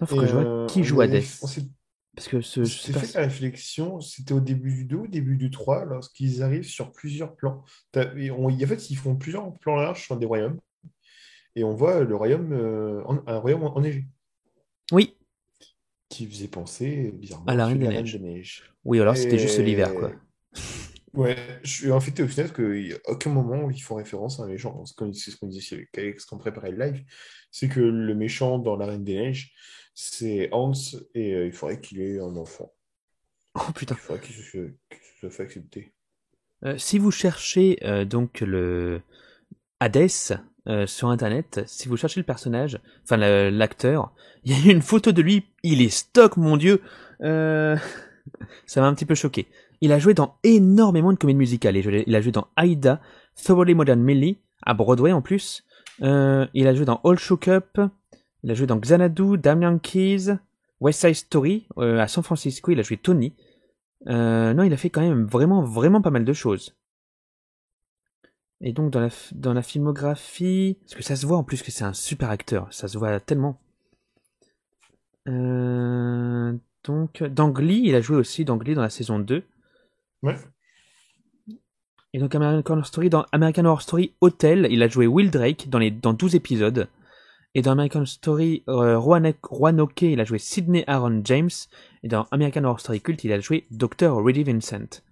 [0.00, 1.22] Il faut que je vois euh, qui joue Hades.
[1.40, 1.64] On s'est
[2.16, 5.50] Parce que ce, je fait la réflexion, c'était au début du 2, au début du
[5.50, 7.62] 3, lorsqu'ils arrivent sur plusieurs plans.
[8.16, 10.58] Et on- en fait, ils font plusieurs plans larges sur des royaumes.
[11.54, 14.06] Et on voit le royaume, euh, en- un royaume enneigé,
[14.92, 15.14] Oui,
[16.08, 18.72] qui faisait penser bizarrement À la Reine de des Neiges.
[18.84, 18.98] oui.
[19.00, 20.12] Alors c'était juste l'hiver, quoi.
[21.12, 22.62] Ouais, je suis en fait au final qu'à
[23.10, 24.84] aucun moment ils font référence à un méchant.
[24.86, 27.04] C'est ce qu'on disait avec Alex quand on préparait le live,
[27.50, 29.52] c'est que le méchant dans La Reine des Neiges,
[29.98, 30.72] c'est Hans
[31.14, 32.70] et euh, il faudrait qu'il ait un enfant.
[33.54, 33.94] Oh putain.
[33.98, 34.58] Il faudrait qu'il se,
[34.90, 35.92] qu'il se soit fait accepter.
[36.64, 39.00] Euh, si vous cherchez euh, donc le
[39.80, 40.08] Hades
[40.86, 44.12] sur internet, si vous cherchez le personnage, enfin le- l'acteur,
[44.44, 46.82] il y a une photo de lui, il est stock, mon dieu.
[47.20, 49.46] Ça m'a un petit peu choqué.
[49.80, 51.76] Il a joué dans énormément de comédies musicales.
[51.76, 53.00] Il a joué- il a joué dans Aida,
[53.42, 55.64] Thoroughly Modern Millie, à Broadway en plus.
[56.00, 57.78] Il a joué dans All Shook Up.
[58.46, 60.38] Il a joué dans Xanadu, Damn Keys,
[60.80, 61.66] West Side Story.
[61.78, 63.34] Euh, à San Francisco, il a joué Tony.
[64.06, 66.76] Euh, non, il a fait quand même vraiment, vraiment pas mal de choses.
[68.60, 71.72] Et donc dans la, dans la filmographie, parce que ça se voit en plus que
[71.72, 73.58] c'est un super acteur, ça se voit tellement.
[75.26, 79.42] Euh, donc dans Glee, il a joué aussi dans Glee dans la saison 2.
[80.22, 80.36] Ouais.
[82.12, 85.68] Et donc American Horror Story, dans American Horror Story Hotel, il a joué Will Drake
[85.68, 86.88] dans, les, dans 12 épisodes.
[87.56, 91.48] Et dans American Story euh, Roanoke, il a joué Sidney Aaron James.
[92.02, 94.14] Et dans American Horror Story Cult, il a joué Dr.
[94.22, 95.02] Reddy Vincent.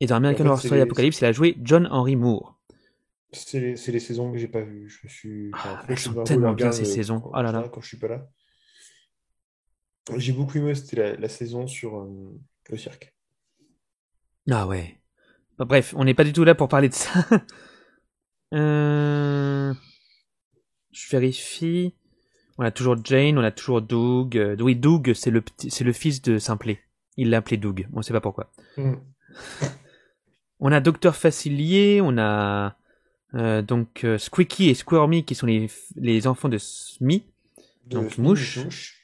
[0.00, 2.58] Et dans American En fait, Horror Story les- Apocalypse, il a joué John Henry Moore.
[3.32, 4.88] C'est les, saisons que j'ai pas vues.
[4.88, 5.50] Je suis.
[5.52, 7.20] Ah, enfin, elles sont me tellement bien, ces euh, saisons.
[7.20, 7.68] Quand, Oh là là.
[7.70, 8.26] quand je suis pas là.
[10.16, 12.40] J'ai beaucoup aimé, c'était la, la saison sur euh,
[12.70, 13.14] le cirque.
[14.50, 14.98] Ah ouais.
[15.58, 17.12] Bah, bref, on n'est pas du tout là pour parler de ça.
[18.52, 19.74] Euh,
[20.94, 21.92] Je vérifie.
[22.56, 24.38] On a toujours Jane, on a toujours Doug.
[24.38, 26.80] Euh, Oui, Doug, c'est le c'est le fils de Simplet.
[27.16, 27.88] Il l'a appelé Doug.
[27.92, 28.50] On sait pas pourquoi.
[28.76, 28.94] Hmm.
[30.60, 32.76] On a Docteur Facilier, on a
[33.34, 37.24] euh, donc euh, Squeaky et Squirmy qui sont les, les enfants de Smee.
[37.86, 38.58] Donc, Mouche.
[38.64, 39.00] Mouche.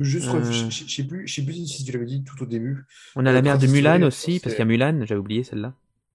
[0.00, 0.42] Juste, Euh.
[0.70, 2.84] je sais plus, je sais plus si tu l'avais dit tout au début.
[3.16, 5.72] On a la mère de Mulan aussi, parce qu'il y a Mulan, j'avais oublié celle-là.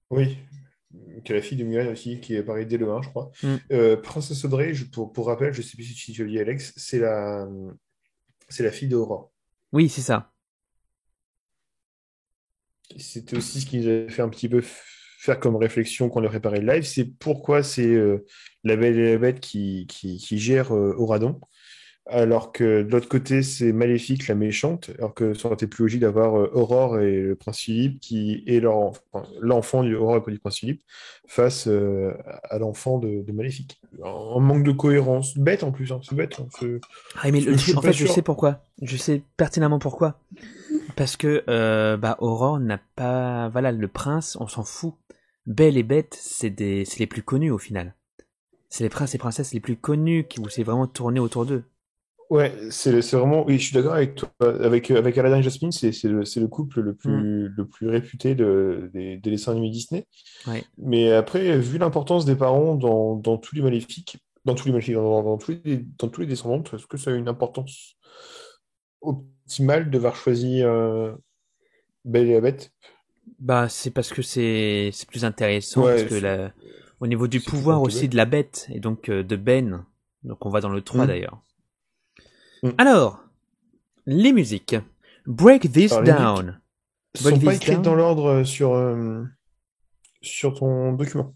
[0.09, 0.37] Oui.
[1.23, 3.31] Qui est la fille de Mulan aussi, qui apparaît dès le 1, je crois.
[3.43, 3.55] Mm.
[3.71, 6.73] Euh, Princesse Audrey, je- pour, pour rappel, je sais plus si tu le dis, Alex,
[6.77, 7.47] c'est la,
[8.49, 9.31] c'est la fille d'Aurore.
[9.71, 10.31] Oui, c'est ça.
[12.97, 16.25] C'était aussi ce qui nous avait fait un petit peu faire comme réflexion quand on
[16.25, 18.25] a préparé le live, c'est pourquoi c'est euh,
[18.63, 21.39] la Belle et la Bête qui, qui, qui gère euh, Auradon,
[22.05, 25.83] alors que de l'autre côté, c'est Maléfique, la méchante, alors que ça aurait été plus
[25.83, 30.31] logique d'avoir euh, Aurore et le Prince Philippe, qui est enfin, l'enfant du Aurore et
[30.31, 30.81] du Prince Philippe,
[31.27, 33.81] face euh, à l'enfant de, de Maléfique.
[34.03, 36.39] Un manque de cohérence, bête en plus, hein, c'est bête.
[36.39, 36.79] hein,
[37.21, 38.61] Ah, mais le Je en fait, je sais pourquoi.
[38.81, 40.19] Je sais pertinemment pourquoi.
[40.97, 44.93] Parce que, euh, bah, Aurore n'a pas, voilà, le prince, on s'en fout.
[45.45, 47.95] Belle et Bête, c'est des, c'est les plus connus au final.
[48.69, 51.63] C'est les princes et princesses les plus connus qui, où c'est vraiment tourné autour d'eux.
[52.29, 53.45] Ouais, c'est vraiment.
[53.45, 54.29] Oui, je suis d'accord avec toi.
[54.39, 58.33] Avec, euh, avec Aladdin et Jasmine, c'est le, le couple le plus, le plus réputé
[58.33, 60.05] de, des, des dessins animés Disney.
[60.47, 60.63] Ouais.
[60.77, 64.95] Mais après, vu l'importance des parents dans, dans tous les maléfiques, dans tous les maléfiques,
[64.95, 67.97] dans, dans tous les, dans tous les descendants, est-ce que ça a une importance
[69.01, 71.13] optimale de devoir choisir euh,
[72.05, 72.71] Belle et la Bête?
[73.39, 76.51] Bah, c'est parce que c'est, plus intéressant, Ouais, parce que c'est- la,
[76.99, 79.85] au niveau du pouvoir aussi de la bête, et donc euh, de Ben.
[80.23, 81.07] Donc on va dans le 3 Mm.
[81.07, 81.41] d'ailleurs.
[82.63, 82.69] Mm.
[82.77, 83.23] Alors,
[84.05, 84.75] les musiques.
[85.25, 86.61] Break this Alors, down.
[87.15, 87.83] Ils Break sont pas écrites down.
[87.83, 89.23] dans l'ordre euh, sur, euh,
[90.21, 91.35] sur ton document.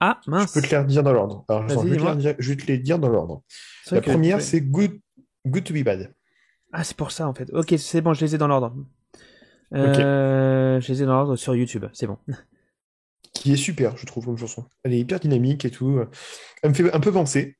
[0.00, 0.52] Ah, Je mince.
[0.52, 1.44] peux te les redire dans l'ordre.
[1.48, 3.42] Alors, je vais te les redire- je vais te les dire dans l'ordre.
[3.90, 4.98] La première, c'est Good,
[5.46, 6.14] Good to be Bad.
[6.72, 7.50] Ah, c'est pour ça en fait.
[7.52, 8.74] Ok, c'est bon, je les ai dans l'ordre.
[9.74, 12.18] Euh, Je les ai dans l'ordre sur YouTube, c'est bon.
[13.34, 14.66] qui est super, je trouve, comme chanson.
[14.84, 16.00] Elle est hyper dynamique et tout.
[16.62, 17.57] Elle me fait un peu penser,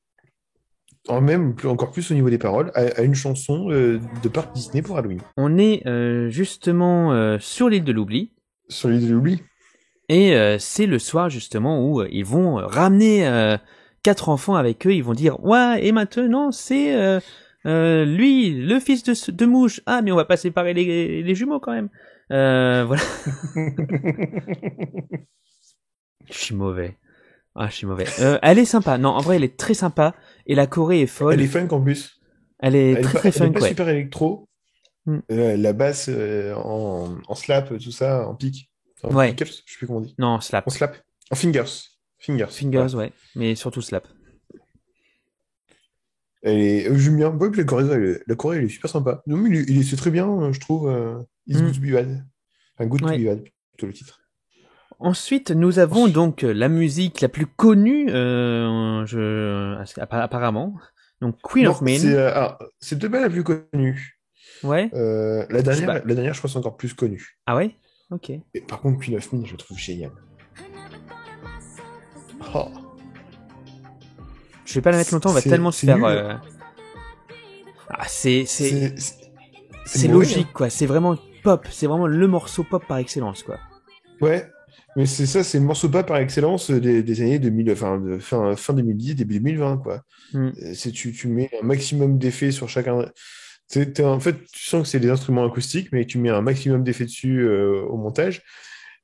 [1.07, 4.29] en même plus, encore plus au niveau des paroles, à, à une chanson euh, de
[4.29, 5.21] parc Disney pour Halloween.
[5.37, 8.33] On est euh, justement euh, sur l'île de l'oubli.
[8.67, 9.41] Sur l'île de l'oubli.
[10.11, 13.29] Et c'est le soir justement où ils vont ramener
[14.01, 14.93] quatre enfants avec eux.
[14.95, 17.21] Ils vont dire ouais et maintenant c'est
[17.63, 19.81] lui le fils de, mouche.
[19.85, 21.89] Ah mais on va pas séparer les, les jumeaux quand même.
[22.29, 23.03] Voilà.
[26.27, 26.97] Je suis mauvais.
[27.61, 28.05] Ah je suis mauvais.
[28.21, 28.97] Euh, elle est sympa.
[28.97, 30.15] Non en vrai elle est très sympa
[30.47, 31.33] et la Corée est folle.
[31.33, 32.19] Elle est funk en plus.
[32.59, 33.67] Elle est Elle est très pas, très elle est pas ouais.
[33.69, 34.47] super électro.
[35.05, 35.17] Mm.
[35.31, 38.71] Euh, la basse euh, en, en slap, tout ça, en pic.
[39.03, 39.29] En Ouais.
[39.33, 40.15] pickles, je sais plus comment on dit.
[40.17, 40.67] Non slap.
[40.67, 40.97] En slap.
[41.31, 41.65] En fingers.
[42.17, 42.47] Fingers.
[42.49, 43.11] Fingers ouais.
[43.35, 44.07] Mais surtout slap.
[46.41, 47.29] Elle est, j'aime bien.
[47.31, 49.21] Ouais, la Corée, elle est- la Corée, elle est super sympa.
[49.27, 50.89] Non, mais il il est- c'est très bien, je trouve.
[51.47, 51.65] It's Mm.
[51.65, 52.25] good to be bad.
[52.77, 54.18] Enfin, good to be bad, plutôt le titre.
[54.99, 60.75] Ensuite, nous avons donc euh, la musique la plus connue, euh, je, appa- apparemment.
[61.21, 61.97] Donc Queen Non, of Men.
[61.99, 62.47] C'est euh,
[62.79, 64.19] c'est peut-être pas la plus connue.
[64.63, 64.89] Ouais.
[64.93, 67.37] Euh, la, dernière, la dernière, je pense, encore plus connue.
[67.45, 67.75] Ah ouais?
[68.11, 68.29] Ok.
[68.29, 70.11] Et par contre, Queen of Me, je la trouve géniale.
[72.53, 72.67] Oh.
[74.65, 75.29] Je vais pas la mettre longtemps.
[75.29, 76.03] On va C'est- tellement se c'est faire.
[76.03, 76.33] euh,
[77.89, 79.31] Ah c'est c'est C'est c'est-
[79.85, 80.69] c'est logique quoi.
[80.69, 81.65] C'est vraiment pop.
[81.71, 83.57] C'est vraiment le morceau pop par excellence quoi.
[84.21, 84.47] Ouais,
[84.95, 88.17] mais c'est ça, c'est le morceau pas par excellence des, des années 2000, enfin, de
[88.19, 90.03] fin, fin 2010, début 2020, quoi.
[90.33, 90.47] Mm.
[90.47, 93.09] Euh, C'est, tu, tu mets un maximum d'effets sur chacun.
[93.69, 96.83] T'es- en fait, tu sens que c'est des instruments acoustiques, mais tu mets un maximum
[96.83, 98.41] d'effets dessus euh, au montage.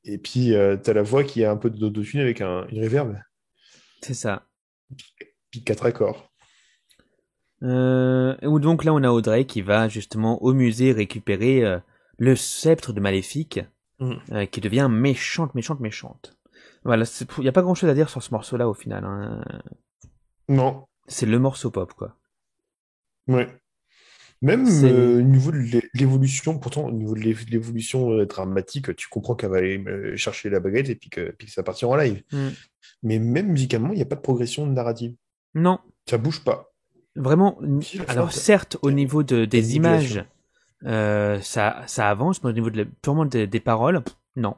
[0.03, 0.55] Et puis, tu
[0.89, 3.17] as la voix qui a un peu d'autotune avec un, une reverb,
[4.01, 4.43] C'est ça.
[5.51, 6.31] puis quatre accords.
[7.63, 11.79] Euh, donc là on a Audrey qui va justement au musée récupérer euh,
[12.17, 13.61] le sceptre de Maléfique,
[13.99, 14.13] Mm.
[14.33, 16.37] euh, qui devient méchante, méchante, méchante.
[16.83, 17.05] Voilà,
[17.37, 19.03] il n'y a pas grand chose à dire sur ce morceau-là au final.
[19.05, 19.43] hein.
[20.49, 22.15] Non, C'est le morceau pop quoi.
[23.27, 23.47] ouais.
[24.41, 28.25] Même euh, au niveau de l'é- l'évolution, pourtant, au niveau de l'é- de l'évolution euh,
[28.25, 31.53] dramatique, tu comprends qu'elle va aller euh, chercher la baguette et puis que, puis que
[31.53, 32.21] ça partira en live.
[32.31, 32.49] Mm.
[33.03, 35.15] Mais même musicalement, il n'y a pas de progression narrative.
[35.55, 36.69] Non, Ça bouge pas.
[37.15, 37.57] vraiment.
[38.09, 40.23] Alors certes, au niveau de, des images.
[40.83, 44.03] Euh, ça, ça avance, mais au niveau de la- purement des, des paroles,
[44.35, 44.55] non.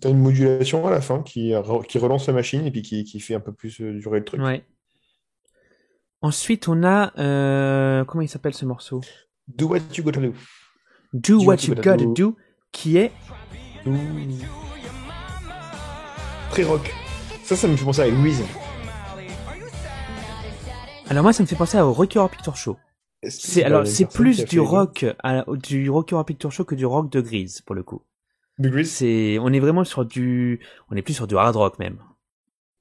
[0.00, 1.52] T'as une modulation à la fin qui,
[1.88, 4.24] qui relance la machine et puis qui, qui fait un peu plus euh, durer le
[4.24, 4.40] truc.
[4.40, 4.64] Ouais.
[6.20, 9.00] Ensuite, on a euh, comment il s'appelle ce morceau?
[9.46, 10.32] Do what you gotta do.
[11.14, 12.12] Do Do What You Gotta do.
[12.12, 12.36] Do,
[12.70, 13.12] qui est
[16.50, 16.92] Très rock.
[17.44, 18.42] Ça, ça me fait penser à Louise.
[21.08, 22.76] alors moi ça me fait penser au Rocky Horror Picture Show.
[23.24, 27.10] C'est alors c'est plus du rock à, du rock Europe Picture Show que du rock
[27.10, 28.02] de Grease pour le coup.
[28.58, 28.90] De Grease?
[28.90, 30.60] C'est on est vraiment sur du
[30.90, 31.98] on est plus sur du hard rock même.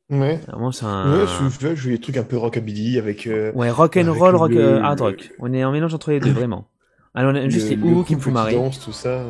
[0.09, 0.37] Ouais.
[0.47, 1.19] Vraiment c'est un.
[1.19, 1.25] Ouais,
[1.59, 3.25] je, je, des trucs un peu rockabilly avec.
[3.25, 4.83] Euh, ouais, rock and roll, rock, euh, le...
[4.83, 5.33] hard rock.
[5.39, 6.69] On est en mélange entre les deux vraiment.
[7.15, 8.53] Alors on a juste les ou qui me font marrer.
[8.53, 9.25] Danse, tout ça.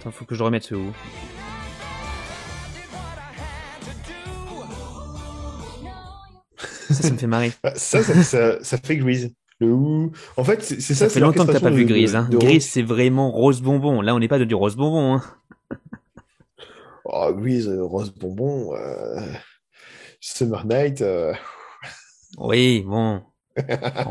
[0.00, 0.92] Attends, faut que je remette ce ou.
[6.58, 7.52] ça, ça me fait marrer.
[7.74, 9.32] ça, ça, ça, ça fait Grease.
[9.60, 10.12] Le ou.
[10.36, 10.94] En fait, c'est ça.
[10.94, 12.14] Ça, fait longtemps que t'as pas vu Grise.
[12.14, 12.28] Hein.
[12.30, 14.00] Grise, c'est vraiment rose bonbon.
[14.02, 15.14] Là, on n'est pas de du rose bonbon.
[15.14, 15.22] Hein.
[17.08, 19.20] Oh, Grease, euh, Rose Bonbon, euh,
[20.20, 21.02] Summer Night.
[21.02, 21.32] euh,
[22.36, 23.22] Oui, bon.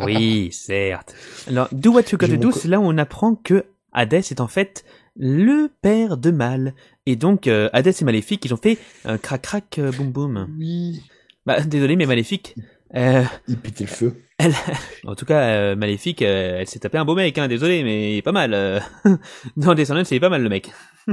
[0.01, 1.13] Oui, certes.
[1.47, 4.47] Alors, Do What You Gotta Do, c'est là où on apprend que Hadès est en
[4.47, 4.85] fait
[5.17, 6.73] le père de Mal.
[7.05, 10.47] Et donc, euh, Hadès et Maléfique, ils ont fait un crac crac euh, boum boum.
[10.57, 11.03] Oui.
[11.45, 12.55] Bah, désolé, mais Maléfique,
[12.93, 14.21] euh, Il pétait le feu.
[14.37, 14.53] elle,
[15.05, 18.21] en tout cas, euh, Maléfique, euh, elle s'est tapé un beau mec, hein, désolé, mais
[18.21, 18.81] pas mal.
[19.57, 20.71] Dans Descendants, c'est pas mal le mec.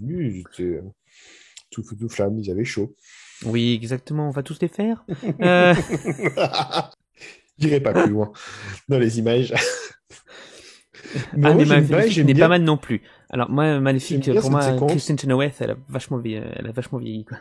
[0.00, 0.80] Oui, euh,
[1.70, 2.94] tout feu, tout flamme, ils avaient chaud.
[3.44, 5.04] Oui, exactement, on va tous les faire.
[7.58, 8.32] J'irai pas plus loin
[8.88, 9.52] dans les images.
[11.14, 13.02] ah, mais j'aime bien, Maléfique n'est pas mal non plus.
[13.30, 14.76] Alors, moi, Maléfique, pour moi.
[14.88, 17.38] Kristen Chenoweth, elle a vachement vieilli, elle a vachement vieilli, quoi.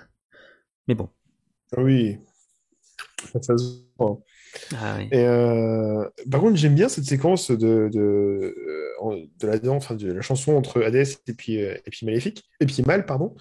[0.87, 1.09] Mais bon.
[1.77, 2.19] Oui.
[3.41, 3.63] Ça se
[3.97, 4.19] voit.
[4.75, 5.07] Ah, oui.
[5.11, 7.99] Et euh, par contre, j'aime bien cette séquence de, de,
[9.03, 12.05] euh, de la danse, enfin, de la chanson entre Hadès et puis, euh, et puis
[12.05, 13.35] Maléfique, et puis Mal, pardon.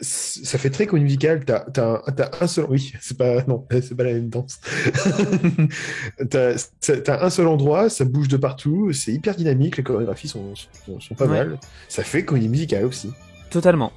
[0.00, 1.44] Ça fait très comédie musicale.
[1.44, 4.60] T'as, un- t'as un seul, oui, c'est pas, non, c'est pas la même danse.
[6.30, 11.00] t'as, un seul endroit, ça bouge de partout, c'est hyper dynamique, les chorégraphies sont, sont,
[11.00, 11.30] sont pas Ouais.
[11.44, 11.58] mal.
[11.88, 13.10] Ça fait comédie musicale aussi.
[13.50, 13.92] Totalement.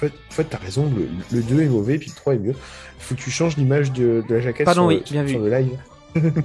[0.00, 2.38] En fait, en fait, t'as raison, le, le 2 est mauvais, puis le 3 est
[2.38, 2.54] mieux.
[2.98, 5.50] Faut que tu changes l'image de, de la jaquette Pardon, sur, oui, bien sur vu.
[5.50, 5.78] le live.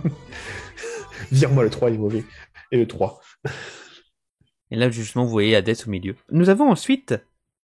[1.32, 2.26] Vire-moi le 3, il est mauvais.
[2.72, 3.22] Et le 3.
[4.72, 6.16] Et là, justement, vous voyez Hadès au milieu.
[6.32, 7.16] Nous avons ensuite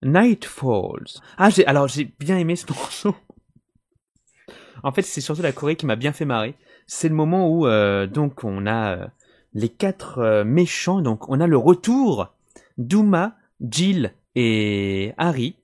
[0.03, 1.21] Night Falls.
[1.37, 3.15] Ah, j'ai, alors, j'ai bien aimé ce morceau.
[4.83, 6.55] En fait, c'est surtout la Corée qui m'a bien fait marrer.
[6.85, 9.07] C'est le moment où, euh, donc, on a euh,
[9.53, 11.01] les quatre euh, méchants.
[11.01, 12.33] Donc, on a le retour
[12.77, 15.55] d'Uma, Jill et Harry.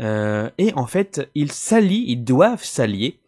[0.00, 3.18] Euh, et en fait, ils s'allient, ils doivent s'allier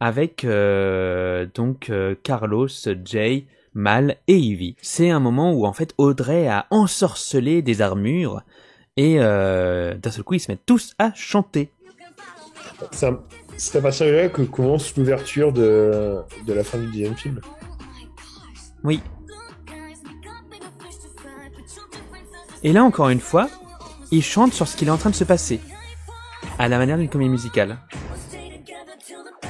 [0.00, 2.68] avec euh, donc euh, Carlos,
[3.04, 4.76] Jay, Mal et Ivy.
[4.80, 8.42] C'est un moment où en fait Audrey a ensorcelé des armures
[8.96, 11.70] et d'un seul coup ils se mettent tous à chanter.
[12.92, 17.40] C'est à partir de là que commence l'ouverture de, de la fin du deuxième film.
[18.82, 19.00] Oui.
[22.64, 23.48] Et là encore une fois,
[24.10, 25.60] ils chantent sur ce qu'il est en train de se passer,
[26.58, 27.78] à la manière d'une comédie musicale.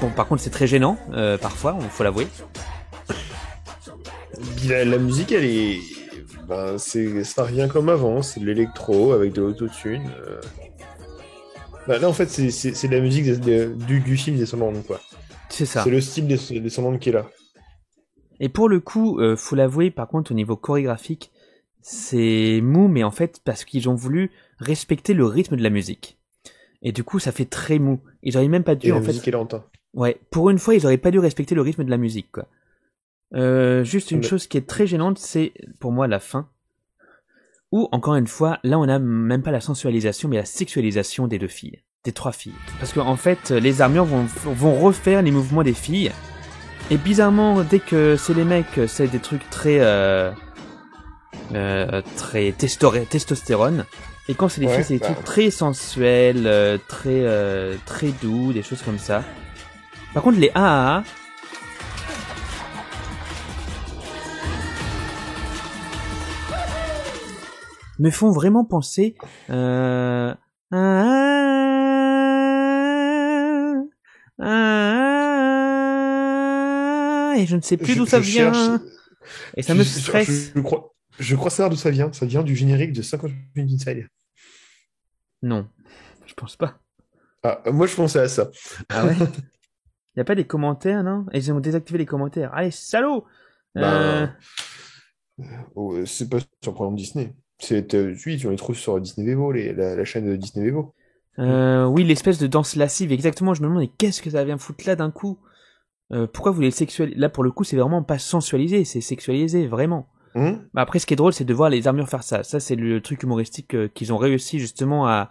[0.00, 2.26] Bon, par contre c'est très gênant euh, parfois, il faut l'avouer.
[4.68, 5.80] La, la musique, elle est.
[6.48, 10.10] Ben, c'est, ça revient comme avant, c'est de l'électro avec de l'autotune.
[10.24, 10.40] euh.
[11.86, 14.36] Ben, là, en fait, c'est, c'est, c'est de la musique des- des- du, du film
[14.36, 15.00] Descendants, quoi.
[15.48, 15.82] C'est ça.
[15.82, 17.26] C'est le style des Descendants qui est là.
[18.40, 21.32] Et pour le coup, euh, faut l'avouer, par contre, au niveau chorégraphique,
[21.82, 26.17] c'est mou, mais en fait, parce qu'ils ont voulu respecter le rythme de la musique.
[26.82, 28.00] Et du coup, ça fait très mou.
[28.22, 29.08] Ils auraient même pas Et dû, la en fait.
[29.08, 29.54] musique est lente.
[29.54, 29.64] hein.
[29.94, 32.46] Ouais, pour une fois, ils auraient pas dû respecter le rythme de la musique, quoi.
[33.34, 36.48] Euh, juste une Mais- chose qui est très gênante, c'est pour moi la fin.
[37.72, 41.38] Où, encore une fois, là, on a même pas la sensualisation, mais la sexualisation des
[41.38, 42.54] deux filles, des trois filles.
[42.78, 46.12] Parce qu'en en fait, les armures vont, vont refaire les mouvements des filles.
[46.90, 50.30] Et bizarrement, dès que c'est les mecs, c'est des trucs très, euh,
[51.52, 53.84] euh, très testostérone.
[54.28, 55.06] Et quand c'est les Ouais, filles, c'est des bah.
[55.14, 59.24] trucs très sensuels, euh, très, euh, très doux, des choses comme ça.
[60.12, 61.02] Par contre, les AAA,
[67.98, 69.16] me font vraiment penser
[69.50, 70.34] euh,
[77.36, 78.80] et je ne sais plus d'où ça vient cherche-
[79.56, 80.52] et ça me je- stresse.
[80.54, 82.10] Je, crois, je crois savoir d'où ça vient.
[82.12, 84.08] Ça vient du générique de 50 minutes inside.
[85.42, 85.68] Non,
[86.26, 86.78] je pense pas.
[87.42, 88.50] Ah, moi, je pensais à ça.
[88.90, 89.14] Ah ouais
[90.16, 91.26] Y a pas des commentaires, non?
[91.32, 92.52] Ils ont désactivé les commentaires.
[92.52, 93.24] Allez, salaud
[93.76, 94.34] Euh, Ben,
[95.76, 97.34] oh, c'est pas sur le programme Disney.
[97.60, 100.66] C'est, euh, oui, tu les trouves sur Disney Vevo, les- la, la chaîne de Disney
[100.66, 100.94] Vevo.
[101.38, 103.54] Euh, oui, l'espèce de danse lascive, exactement.
[103.54, 105.38] Je me demande, mais qu'est-ce que ça vient foutre là d'un coup?
[106.12, 109.00] Euh, Pourquoi vous voulez le sexualiser Là, pour le coup, c'est vraiment pas sensualisé, c'est
[109.00, 110.08] sexualisé, vraiment.
[110.34, 110.68] Hum?
[110.74, 112.42] Bah, après, ce qui est drôle, c'est de voir les armures faire ça.
[112.42, 115.30] Ça, c'est le truc humoristique euh, qu'ils ont réussi justement à,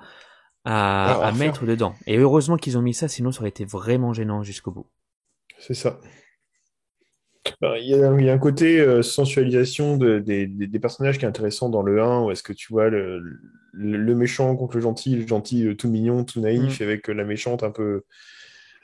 [0.65, 1.93] à, mettre dedans.
[2.07, 4.87] Et heureusement qu'ils ont mis ça, sinon ça aurait été vraiment gênant jusqu'au bout.
[5.59, 5.99] C'est ça.
[7.61, 10.79] Ben, Il y a, il y a un côté euh, sensualisation de- des, des- des
[10.79, 13.19] personnages qui est intéressant dans le 1, où est-ce que tu vois le,
[13.71, 17.13] le, le méchant contre le gentil, le gentil euh, tout mignon, tout naïf, avec euh,
[17.13, 18.03] la méchante un peu,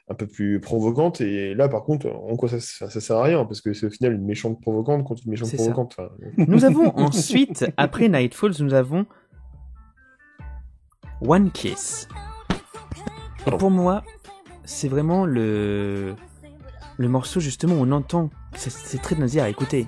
[0.10, 1.22] un peu plus provocante.
[1.22, 3.86] Et là, par contre, en quoi ça, ça, ça sert à rien, parce que c'est
[3.86, 5.96] au final une méchante provocante contre une méchante provocante.
[5.98, 9.06] Enfin, Nous avons ensuite, après Nightfalls, nous avons
[11.22, 12.08] One Kiss.
[13.48, 14.04] Et pour moi,
[14.66, 16.16] c'est vraiment le
[16.98, 19.88] le morceau justement on entend, c'est- très nazi à écouter.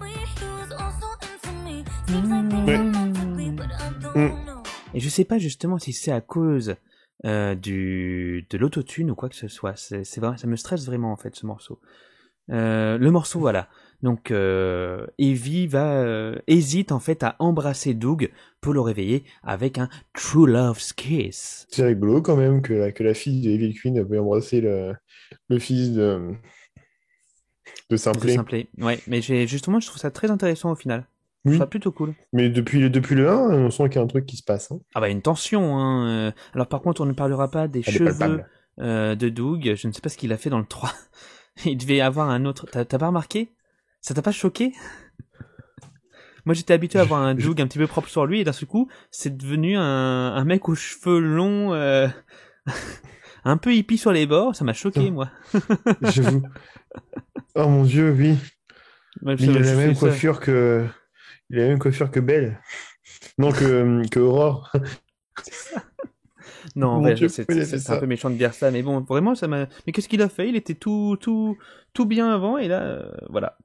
[4.94, 6.76] Et je sais pas justement si c'est à cause
[7.24, 9.76] euh, du de l'autotune ou quoi que ce soit.
[9.78, 11.80] C'est c'est vrai, ça me stresse vraiment en fait ce morceau.
[12.52, 13.70] Euh, le morceau voilà.
[14.04, 19.90] Donc euh, Evie va hésite en fait à embrasser Doug pour le réveiller avec un
[20.14, 21.66] True Love's Kiss.
[21.72, 24.94] C'est rigolo quand même que la, que la fille de Evil Queen veuille embrasser le,
[25.50, 26.20] le fils de,
[27.90, 28.36] de De Simplet.
[28.36, 28.68] Simplet.
[28.78, 31.08] Ouais, mais j'ai justement je trouve ça très intéressant au final.
[31.46, 31.56] Je Oui.
[31.58, 32.14] trouve ça plutôt cool.
[32.34, 34.44] Mais depuis, le- depuis le 1, on sent qu'il y a un truc qui se
[34.44, 34.72] passe.
[34.72, 34.80] Hein.
[34.96, 35.78] Ah bah une tension.
[35.78, 36.08] Hein.
[36.08, 36.32] euh.
[36.56, 38.42] Alors par contre on ne parlera pas des Elle cheveux
[38.80, 39.74] euh, de Doug.
[39.76, 40.92] Je ne sais pas ce qu'il a fait dans le 3.
[41.66, 42.66] Il devait avoir un autre.
[42.72, 43.54] T'as t'as pas remarqué?
[44.02, 44.74] Ça t'a pas choqué?
[46.46, 48.52] Moi j'étais habitué à avoir un Doug un petit peu propre sur lui et d'un
[48.52, 49.82] seul coup c'est devenu un,
[50.36, 52.08] un mec aux cheveux longs, euh,
[53.46, 54.56] un peu hippie sur les bords.
[54.56, 55.12] Ça m'a choqué Putain.
[55.14, 55.30] moi.
[56.02, 56.44] J'avoue.
[57.56, 58.38] Oh mon dieu, oui.
[59.22, 60.00] Ouais, Il a la même ça.
[60.02, 60.86] coiffure que.
[61.50, 62.60] Il a la même coiffure que Belle.
[63.38, 64.72] Non, que, que Aurore.
[66.76, 69.68] Non, c'est un peu méchant de dire ça, mais bon, vraiment, ça m'a.
[69.86, 70.50] Mais qu'est-ce qu'il a fait?
[70.50, 71.58] Il était tout, tout,
[71.94, 73.58] tout bien avant, et là, euh, voilà.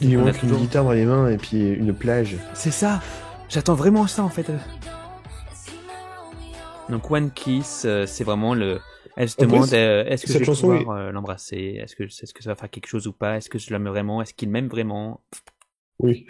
[0.00, 2.36] Il lui manque une guitare dans les mains et puis une plage.
[2.54, 3.00] C'est ça.
[3.48, 4.50] J'attends vraiment ça en fait.
[6.88, 8.80] Donc One Kiss, euh, c'est vraiment le.
[9.16, 11.78] Elle se demande euh, est-ce que je vais pouvoir euh, l'embrasser?
[11.80, 13.36] Est-ce que est-ce que ça va faire quelque chose ou pas?
[13.36, 14.22] Est-ce que je l'aime vraiment?
[14.22, 15.20] Est-ce qu'il m'aime vraiment?
[15.98, 16.26] Oui.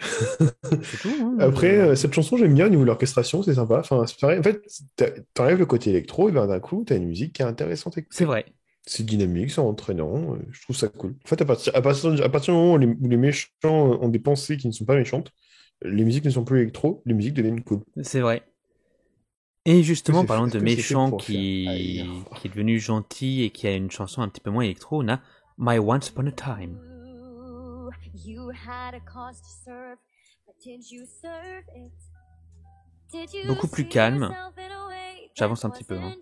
[1.01, 1.09] Tout.
[1.21, 1.37] hein.
[1.39, 3.79] Après, Euh, euh, cette chanson, j'aime bien au niveau de l'orchestration, c'est sympa.
[3.79, 4.39] Enfin, pareil.
[4.39, 4.61] En fait,
[5.33, 7.97] t'enlèves le côté électro, et ben d'un coup, t'as une musique qui est intéressante.
[8.09, 8.45] c'est vrai.
[8.85, 10.35] C'est dynamique, c'est entraînant.
[10.35, 11.15] euh, Je trouve ça cool.
[11.25, 13.51] En fait, à partir, à partir, à partir du moment où les, où les méchants
[14.01, 15.31] ont des pensées qui ne sont pas méchantes,
[15.83, 17.79] les musiques ne sont plus électro, les musiques deviennent cool.
[18.01, 18.43] C'est vrai.
[19.65, 21.65] Et justement, parlant de méchant qui
[22.43, 25.21] est devenu gentil et qui a une chanson un petit peu moins électro, on a
[25.57, 26.77] My Once Upon a Time.
[28.15, 29.97] You had a cause to serve,
[30.45, 31.91] but did you serve it?
[33.11, 34.31] Did you Beaucoup plus calme.
[35.33, 36.13] J'avance un petit peu, hein.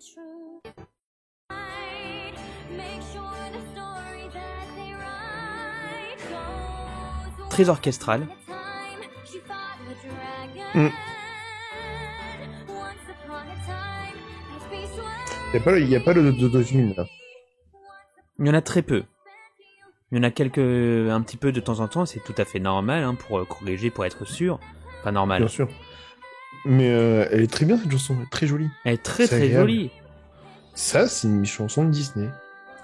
[7.50, 8.26] Très orchestral.
[10.74, 10.88] Mm.
[15.54, 17.04] Il n'y a pas, il y a pas de d'autotune là.
[18.38, 19.04] Il y en a très peu.
[20.12, 22.44] Il y en a quelques, un petit peu de temps en temps, c'est tout à
[22.44, 24.60] fait normal hein, pour euh, corriger, pour être sûr.
[25.02, 25.40] Pas normal.
[25.40, 25.68] Bien sûr.
[26.66, 28.68] Mais euh, elle est très bien cette chanson, elle est très jolie.
[28.84, 29.70] Elle est très très agréable.
[29.70, 29.90] jolie.
[30.74, 32.28] Ça, c'est une chanson de Disney.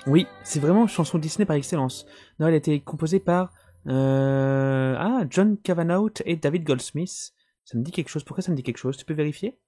[0.06, 2.06] Oui, c'est vraiment une chanson Disney par excellence.
[2.40, 3.52] Non, elle a été composée par
[3.86, 7.32] euh, ah, John Cavanaugh et David Goldsmith.
[7.64, 8.24] Ça me dit quelque chose.
[8.24, 8.96] Pourquoi ça me dit quelque chose?
[8.96, 9.58] Tu peux vérifier?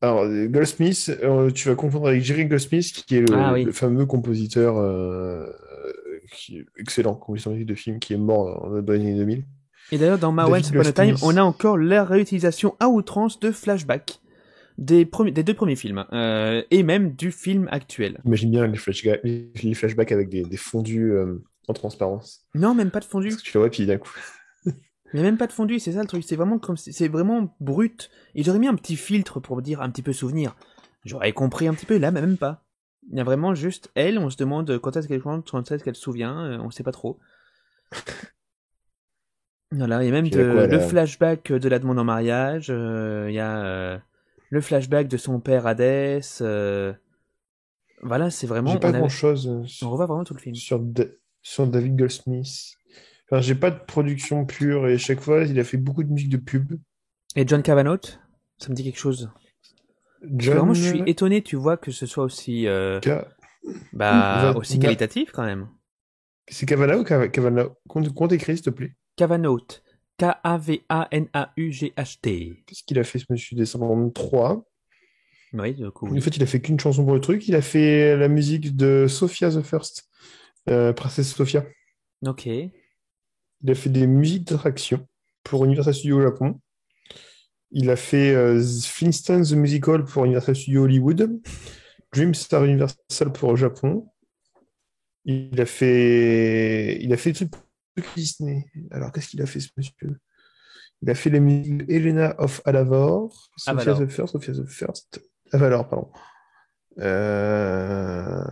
[0.00, 3.64] Alors, Goldsmith, euh, tu vas confondre avec Jerry Goldsmith, qui est le, Ah oui.
[3.64, 5.46] le fameux compositeur euh,
[6.30, 9.44] qui est excellent, compositeur de film, qui est mort dans les années 2000.
[9.90, 13.40] Et d'ailleurs, dans My Once Upon a Time, on a encore la réutilisation à outrance
[13.40, 14.20] de flashbacks
[14.78, 18.20] des, premiers, des deux premiers films, euh, et même du film actuel.
[18.24, 22.46] Imagine bien les, flashbacks avec des, des fondus euh, en transparence.
[22.54, 23.28] Non, même pas de fondu.
[23.28, 24.12] Parce que tu le vois, puis d'un coup.
[24.66, 26.24] Il n'y a même pas de fondu, c'est ça le truc.
[26.26, 28.10] C'est vraiment comme, c'est vraiment brut.
[28.34, 30.56] Ils auraient mis un petit filtre pour dire un petit peu souvenir.
[31.04, 32.64] J'aurais compris un petit peu, là, mais même pas.
[33.10, 35.82] Il y a vraiment juste elle, on se demande quand est-ce qu'elle chante, quand est-ce
[35.84, 37.18] qu'elle se souvient, euh, on sait pas trop.
[39.74, 43.26] Voilà, il y a même de- quoi, le flashback de la demande en mariage, euh,
[43.30, 43.98] il y a euh,
[44.50, 46.20] le flashback de son père Hadès.
[46.42, 46.92] euh,
[48.02, 48.70] Voilà, c'est vraiment.
[48.70, 49.46] J'ai pas on, avait- grand chose
[49.82, 50.54] on revoit vraiment tout le film.
[50.54, 52.74] sur David Goldsmith.
[53.30, 56.28] Enfin, j'ai pas de production pure et chaque fois, il a fait beaucoup de musique
[56.28, 56.74] de pub.
[57.34, 58.00] Et John Cavanaugh,
[58.58, 59.30] ça me dit quelque chose.
[60.24, 62.66] John Vraiment, je suis étonné, tu vois, que ce soit aussi.
[62.66, 63.28] euh, Ca-
[63.92, 65.68] Bah, Va- aussi qualitatif quand même.
[66.48, 68.94] C'est Cavanaugh ou Cava- Cavanaugh Qu'on t'écrit, s'il te plaît.
[69.16, 69.60] Cavanaugh.
[71.22, 72.64] K-A-V-A-N-A-U-G-H-T.
[72.66, 74.64] Qu'est-ce qu'il a fait, ce monsieur Descendant 3
[75.52, 76.06] Oui, du coup.
[76.16, 77.46] En fait, il a fait qu'une chanson pour le truc.
[77.48, 80.08] Il a fait la musique de Sophia the First,
[80.68, 81.64] euh, Princesse Sophia.
[82.26, 82.46] Ok.
[82.46, 82.70] Il
[83.70, 85.06] a fait des musiques d'attraction
[85.44, 86.60] pour Universal Studios au Japon.
[87.72, 91.40] Il a fait euh, Flintstones the Musical pour Universal Studios Hollywood.
[92.14, 94.08] Dreamstar Universal pour le Japon.
[95.24, 97.62] Il a fait, il a fait des trucs pour
[98.16, 98.66] Disney.
[98.90, 100.18] Alors, qu'est-ce qu'il a fait, ce monsieur?
[101.00, 103.98] Il a fait les musiques de Helena of Alavor, Sophia Avalor.
[104.00, 105.20] the First, Sophia the First,
[105.52, 106.10] Avalor, pardon.
[106.98, 108.42] Euh,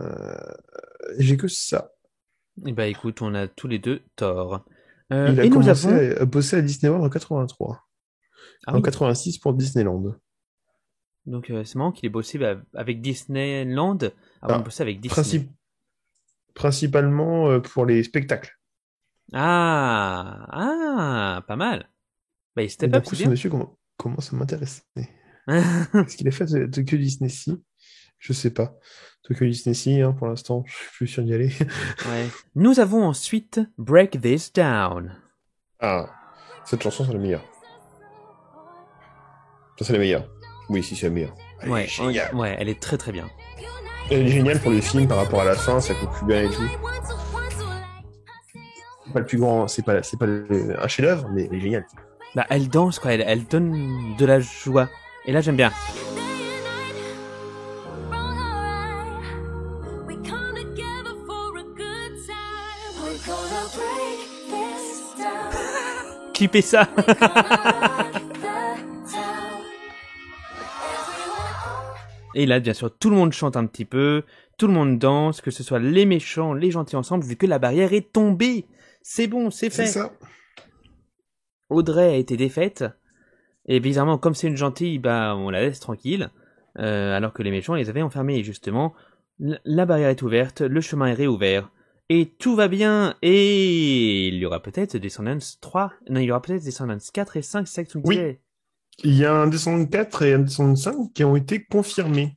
[1.17, 1.91] J'ai que ça.
[2.65, 4.65] Et bah écoute, on a tous les deux tort.
[5.13, 6.21] Euh, Il a et nous commencé avons.
[6.21, 7.79] à bosser à Disney World en 83.
[8.67, 8.81] Ah en oui.
[8.83, 10.15] 86 pour Disneyland.
[11.25, 13.97] Donc euh, c'est marrant qu'il ait bossé bah, avec Disneyland
[14.41, 15.13] avant Ah, de bosser avec Disney.
[15.13, 15.51] Principe...
[16.53, 18.57] principalement euh, pour les spectacles.
[19.33, 21.89] Ah, ah, pas mal.
[22.55, 22.69] Bah, il
[23.01, 24.81] coup, ce monsieur comment- commence à m'intéresser.
[25.47, 27.55] Est-ce qu'il a fait de Tokyo Disney Sea?
[28.19, 28.75] Je sais pas.
[29.23, 31.49] Tokyo Disney Sea, hein, pour l'instant, je suis plus sûr d'y aller.
[32.07, 32.27] Ouais.
[32.55, 35.15] Nous avons ensuite Break This Down.
[35.79, 36.09] Ah,
[36.65, 37.45] cette chanson, c'est la meilleure.
[39.77, 40.25] Ça, c'est la meilleure.
[40.69, 41.33] Oui, si, c'est la meilleure.
[41.61, 41.87] Elle Ouais,
[42.33, 43.29] ouais, elle est très très bien.
[44.09, 46.49] Elle est géniale pour le film par rapport à la fin, ça conclut bien et
[46.49, 46.61] tout.
[49.05, 51.61] C'est pas le plus grand, c'est pas, c'est pas le- un chef-d'œuvre, mais elle est
[51.61, 51.85] géniale.
[52.35, 54.89] Bah, elle danse, quoi, elle, elle donne de la joie.
[55.25, 55.71] Et là, j'aime bien.
[60.07, 60.57] We come
[72.33, 74.23] Et là, bien sûr, tout le monde chante un petit peu,
[74.57, 77.59] tout le monde danse, que ce soit les méchants, les gentils ensemble, vu que la
[77.59, 78.65] barrière est tombée.
[79.01, 79.87] C'est bon, c'est fait.
[79.87, 80.13] C'est ça.
[81.69, 82.85] Audrey a été défaite.
[83.65, 86.29] Et bizarrement, comme c'est une gentille, bah, on la laisse tranquille.
[86.79, 88.37] Euh, alors que les méchants les avaient enfermés.
[88.37, 88.93] Et justement,
[89.39, 91.69] la barrière est ouverte, le chemin est réouvert.
[92.09, 93.15] Et tout va bien.
[93.21, 95.93] Et il y aura peut-être Descendants 3.
[96.09, 98.37] Non, il y aura peut-être Descendants 4 et 5, c'est ça que tu me Oui.
[99.03, 102.35] Il y a un Descendant 4 et un Descendant 5 qui ont été confirmés.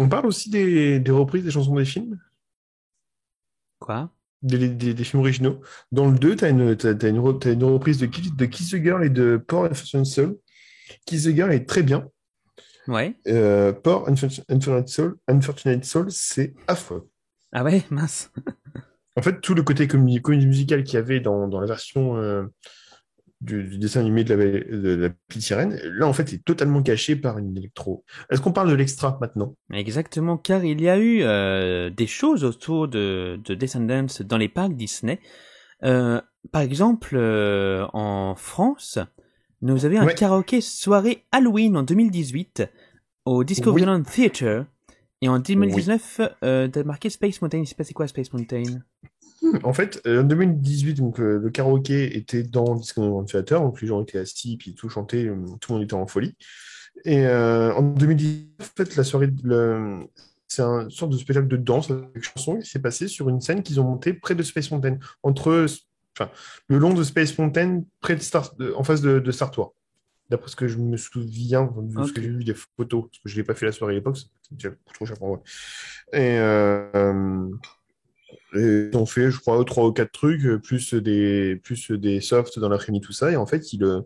[0.00, 2.18] On parle aussi des, des reprises des chansons des films,
[3.78, 4.10] Quoi?
[4.42, 5.60] Des, des- des films originaux.
[5.92, 8.76] Dans le 2, tu as une, t'as- t'as une, reprise de, Kiss- de Kiss the
[8.82, 10.38] Girl et de Poor Unfortunate Soul.
[11.06, 12.08] Kiss the Girl est très bien.
[12.88, 13.16] Ouais.
[13.26, 17.08] Euh, Poor Unfortunate Unfortunate Soul, Unfortunate Soul c'est affreux.
[17.52, 18.30] Ah ouais, mince.
[19.16, 22.16] En fait, tout le côté comédie, comédie musicale qu'il y avait dans, dans la version
[22.16, 22.46] euh,
[23.44, 26.82] du, du dessin animé de la, de la petite sirène, là, en fait, est totalement
[26.82, 28.04] caché par une électro.
[28.30, 29.54] Est-ce qu'on parle de l'extra maintenant?
[29.72, 34.48] Exactement, car il y a eu euh, des choses autour de, de Descendants dans les
[34.48, 35.20] parcs Disney.
[35.84, 36.20] Euh,
[36.52, 38.98] par exemple, euh, en France,
[39.62, 40.14] nous avions un Ouais.
[40.14, 42.64] karaoké soirée Halloween en 2018
[43.24, 44.66] au Discoveryland Theatre.
[45.22, 47.62] Et en 2019, euh, t'as marqué Space Mountain.
[47.78, 48.82] Passé quoi Space Mountain?
[49.62, 53.88] En fait, euh, en 2018, donc, euh, le karaoké était dans Disneyland Theater, donc les
[53.88, 56.36] gens étaient assis, puis tout chantait, euh, tout le monde était en folie.
[57.04, 60.06] Et en 2019, en fait, la soirée, le-
[60.48, 63.40] c'est un- une sorte de spectacle de danse avec chanson qui s'est passé sur une
[63.40, 65.66] scène qu'ils ont montée près de Space Mountain, entre,
[66.16, 66.30] enfin,
[66.68, 69.74] le long de Space Mountain, près de Star, en face de, de Star Tours.
[70.30, 72.12] D'après ce que je me souviens, de ce Ok.
[72.14, 74.16] que j'ai vu des photos, parce que je n'ai pas fait la soirée à l'époque,
[74.16, 75.42] c'était déjà trop cher pour moi.
[76.12, 77.46] Et, euh,
[78.54, 82.20] et ils ont fait, je crois, trois ou quatre trucs, euh, plus des, plus des
[82.20, 83.30] softs dans l'après-midi, tout ça.
[83.30, 84.00] Et en fait, il, euh,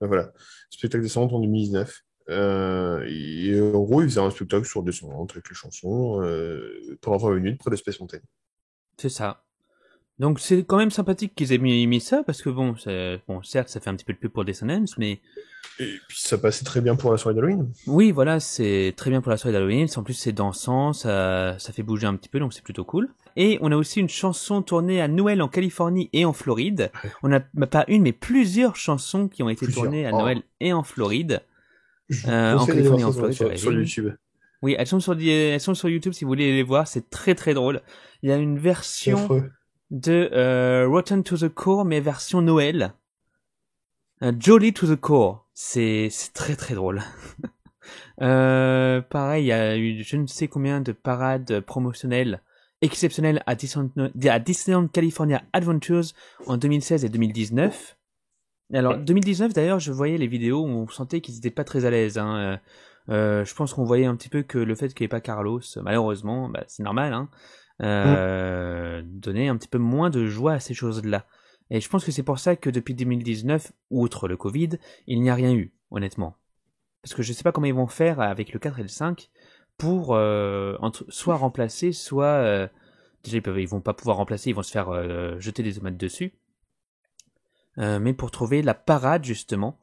[0.00, 0.32] voilà,
[0.70, 2.02] spectacle descendant en 2019.
[2.30, 7.16] Euh, et en gros, il faisait un spectacle sur descendante avec les chansons euh, pendant
[7.16, 8.18] 20 minutes près de Space Mountain.
[8.98, 9.44] C'est ça.
[10.18, 12.74] Donc c'est quand même sympathique qu'ils aient mis, mis ça, parce que bon,
[13.28, 15.20] bon, certes, ça fait un petit peu de pub pour Descendants, mais
[15.78, 17.70] Et puis ça passait très bien pour la soirée d'Halloween.
[17.86, 19.86] Oui, voilà, c'est très bien pour la soirée d'Halloween.
[19.94, 23.08] En plus, c'est dansant, ça, ça fait bouger un petit peu, donc c'est plutôt cool.
[23.36, 26.90] Et on a aussi une chanson tournée à Noël en Californie et en Floride.
[27.22, 29.84] On n'a pas une, mais plusieurs chansons qui ont été Plusieurs.
[29.84, 30.18] tournées à Oh.
[30.18, 31.42] Noël et en Floride.
[32.26, 33.72] Euh, en Californie, en ça Floride, sur, sur.
[33.72, 34.12] YouTube.
[34.62, 36.88] Oui, elles sont sur, elles sont sur YouTube si vous voulez les voir.
[36.88, 37.82] C'est très très drôle.
[38.24, 39.28] Il y a une version.
[39.90, 42.94] De euh, Rotten to the Core, mais version Noël.
[44.22, 45.46] Euh, Jolly to the Core.
[45.54, 47.02] C'est c'est très très drôle.
[48.22, 52.42] euh, pareil, il y a eu je ne sais combien de parades promotionnelles
[52.80, 56.12] exceptionnelles à Disneyland, à Disneyland California Adventures
[56.46, 57.96] en 2016 et 2019.
[58.72, 61.90] Alors 2019 d'ailleurs, je voyais les vidéos où on sentait qu'ils étaient pas très à
[61.90, 62.18] l'aise.
[62.18, 62.36] Hein.
[62.36, 62.56] Euh,
[63.10, 65.22] euh, je pense qu'on voyait un petit peu que le fait qu'il n'y ait pas
[65.22, 67.30] Carlos, malheureusement, bah, c'est normal, hein,
[67.82, 71.26] euh, donnait un petit peu moins de joie à ces choses-là.
[71.70, 74.70] Et je pense que c'est pour ça que depuis 2019, outre le Covid,
[75.06, 76.36] il n'y a rien eu, honnêtement.
[77.02, 79.30] Parce que je sais pas comment ils vont faire avec le 4 et le 5
[79.76, 82.24] pour euh, entre, soit remplacer, soit...
[82.26, 82.66] euh,
[83.22, 85.74] déjà, ils, peuvent, ils vont pas pouvoir remplacer, ils vont se faire euh, jeter des
[85.74, 86.32] tomates dessus.
[87.78, 89.78] Euh, mais pour trouver la parade, justement.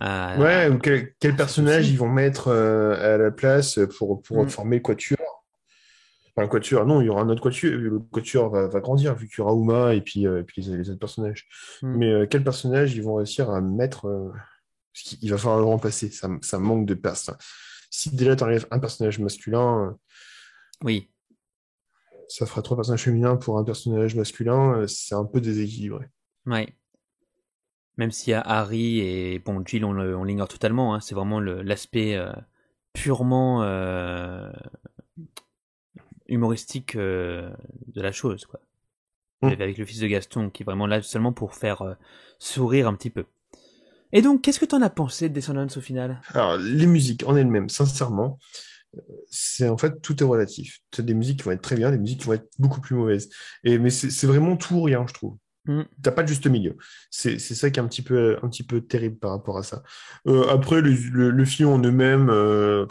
[0.00, 4.48] Ouais, ou quel, quel personnage ils vont mettre euh, à la place pour, pour Mm.
[4.48, 5.18] former le quatuor.
[6.34, 7.72] Enfin, le quatuor, non, il y aura un autre quatuor.
[7.78, 10.62] Le quatuor va, va grandir vu qu'il y aura Uma et puis, euh, et puis
[10.62, 11.46] les, les autres personnages.
[11.82, 11.96] Mm.
[11.98, 14.30] Mais euh, quel personnage ils vont réussir à mettre euh,
[14.94, 16.10] parce qu'il- Il va falloir le remplacer.
[16.10, 17.36] Ça, ça manque de personnes.
[17.90, 19.90] Si déjà tu enlèves un personnage masculin, euh,
[20.84, 21.10] Oui,
[22.28, 24.86] ça fera trois personnages féminins pour un personnage masculin.
[24.88, 26.06] C'est un peu déséquilibré.
[26.46, 26.74] ouais.
[27.98, 30.94] Même s'il y a Harry et bon Jill, on, on l'ignore totalement.
[30.94, 32.18] Hein, c'est vraiment l'aspect
[32.94, 33.60] purement
[36.28, 37.50] humoristique euh,
[37.88, 38.60] de la chose, quoi.
[39.42, 39.48] Mm.
[39.48, 41.94] Avec le fils de Gaston, qui est vraiment là seulement pour faire euh,
[42.38, 43.24] sourire un petit peu.
[44.12, 46.20] Et donc, qu'est-ce que t'en as pensé de Descendants au final?
[46.28, 48.38] Alors, les musiques en elles-mêmes, sincèrement,
[49.30, 50.80] c'est en fait tout est relatif.
[50.90, 52.80] Tu as des musiques qui vont être très bien, des musiques qui vont être beaucoup
[52.80, 53.30] plus mauvaises.
[53.64, 55.36] Et mais c'est vraiment tout ou rien, je trouve.
[55.64, 55.82] Mm.
[56.02, 56.76] T'as pas de juste milieu.
[57.10, 59.62] C'est c'est ça qui est un petit peu un petit peu terrible par rapport à
[59.62, 59.82] ça.
[60.26, 62.86] Euh, après, le, le, le film en eux-mêmes, euh,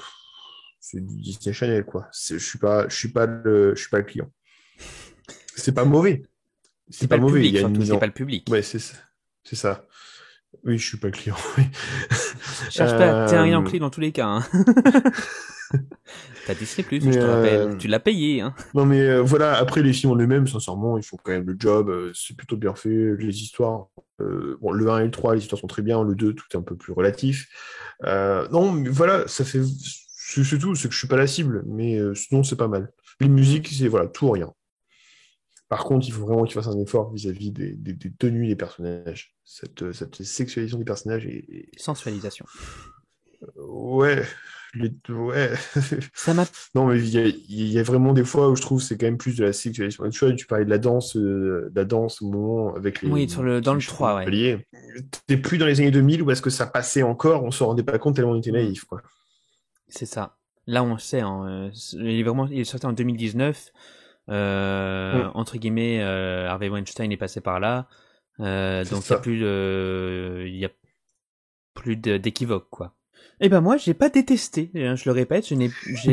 [0.81, 2.09] c'est du Disney Channel quoi.
[2.29, 4.29] Je suis pas je suis pas le je suis pas le client.
[5.55, 6.23] C'est pas mauvais.
[6.89, 7.35] C'est pas, mauvais.
[7.39, 8.45] public, Il y a une mise en- pas le public.
[8.49, 8.95] Ouais, c'est ça.
[9.45, 9.85] C'est ça.
[10.65, 11.37] Oui, je suis pas le client.
[11.57, 11.63] oui.
[12.69, 14.27] Cherche pas, t'es un Euh, rien clé dans tous les cas.
[14.27, 14.43] Hein.
[16.47, 17.53] T'as Disney Plus, Mais, je te rappelle.
[17.61, 18.53] euh, Tu l'as payé, hein.
[18.73, 21.55] Non, mais euh, voilà, après les films en eux-mêmes, sincèrement, ils font quand même le
[21.57, 21.89] job.
[21.89, 23.15] euh, c'est plutôt bien fait.
[23.19, 23.87] Les histoires,
[24.19, 26.03] euh, bon, le 1 et le 3, les histoires sont très bien.
[26.03, 27.47] Le 2, tout est un peu plus relatif.
[28.05, 29.61] Euh, non, mais voilà, ça fait.
[30.33, 32.91] C'est tout, c'est que je suis pas la cible, mais euh, sinon, c'est pas mal.
[33.19, 34.51] Les musiques, c'est voilà, tout ou rien.
[35.69, 38.55] Par contre, il faut vraiment qu'ils fassent un effort vis-à-vis des, des- des tenues des
[38.55, 39.33] personnages.
[39.45, 42.45] Cette, cette sexualisation des personnages est- Sensualisation.
[43.57, 44.23] Ouais.
[44.73, 44.93] Les...
[45.09, 45.51] Ouais.
[46.13, 48.61] Ça m'a Non, mais il y a, il y a vraiment des fois où je
[48.61, 50.09] trouve que c'est quand même plus de la sexualisation.
[50.09, 53.09] Tu vois, tu parlais de la danse, euh, de la danse au moment avec les.
[53.09, 54.65] Oui, sur le- dans le les 3, ouais.
[55.27, 57.83] T'es plus dans les années 2000 où est-ce que ça passait encore, on se rendait
[57.83, 59.01] pas compte tellement on était naïf, quoi.
[59.91, 60.37] C'est ça.
[60.67, 61.21] Là, on sait.
[61.21, 63.71] Hein, euh, il est vraiment, il est sorti en 2019.
[64.29, 65.31] Euh, Mm.
[65.33, 67.87] Entre guillemets, euh, Harvey Weinstein est passé par là.
[68.39, 69.39] Euh, donc il y a plus
[72.05, 72.93] y a d'équivoque, quoi.
[73.39, 74.71] Eh ben moi, j'ai pas détesté.
[74.75, 75.55] hein, Je le répète, je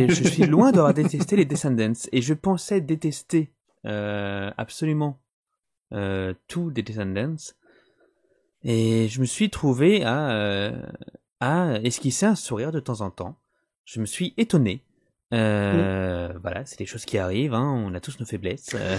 [0.08, 3.52] je suis loin d'avoir détesté les Descendants et je pensais détester
[3.86, 5.20] euh, absolument
[6.48, 7.36] tout des Descendants.
[8.64, 10.72] Et je me suis trouvé à,
[11.40, 13.36] à esquisser un sourire de temps en temps.
[13.90, 14.82] Je me suis étonné.
[15.32, 18.74] Euh, Voilà, c'est des choses qui arrivent, hein, on a tous nos faiblesses.
[18.74, 18.98] euh.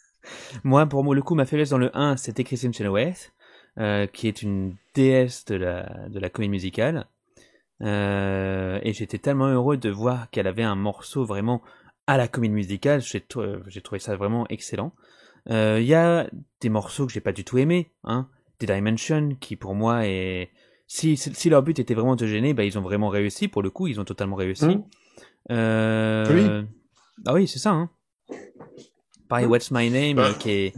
[0.64, 3.32] Moi, pour moi, le coup, ma faiblesse dans le 1, c'était Christine Chenoweth,
[3.78, 7.06] euh, qui est une déesse de la, de la comédie musicale.
[7.80, 11.60] Et j'étais tellement heureux de voir qu'elle avait un morceau vraiment
[12.06, 13.00] à la comédie musicale.
[13.00, 14.92] J'ai trou- j'ai trouvé ça vraiment excellent.
[15.48, 16.28] Il y a
[16.60, 18.28] des morceaux que j'ai pas du tout aimés, hein.
[18.60, 20.50] Des Dimension, qui pour moi est...
[20.92, 23.46] Si, leur but était vraiment de gêner, bah, ils ont vraiment réussi.
[23.46, 24.64] Pour le coup, ils ont totalement réussi.
[24.66, 24.84] Mhm.
[25.52, 26.62] Euh...
[26.62, 26.68] Oui.
[27.26, 27.70] Ah oui, c'est ça.
[27.70, 27.90] Hein.
[29.28, 30.34] Pareil, What's My Name, Bah.
[30.34, 30.74] qui, est,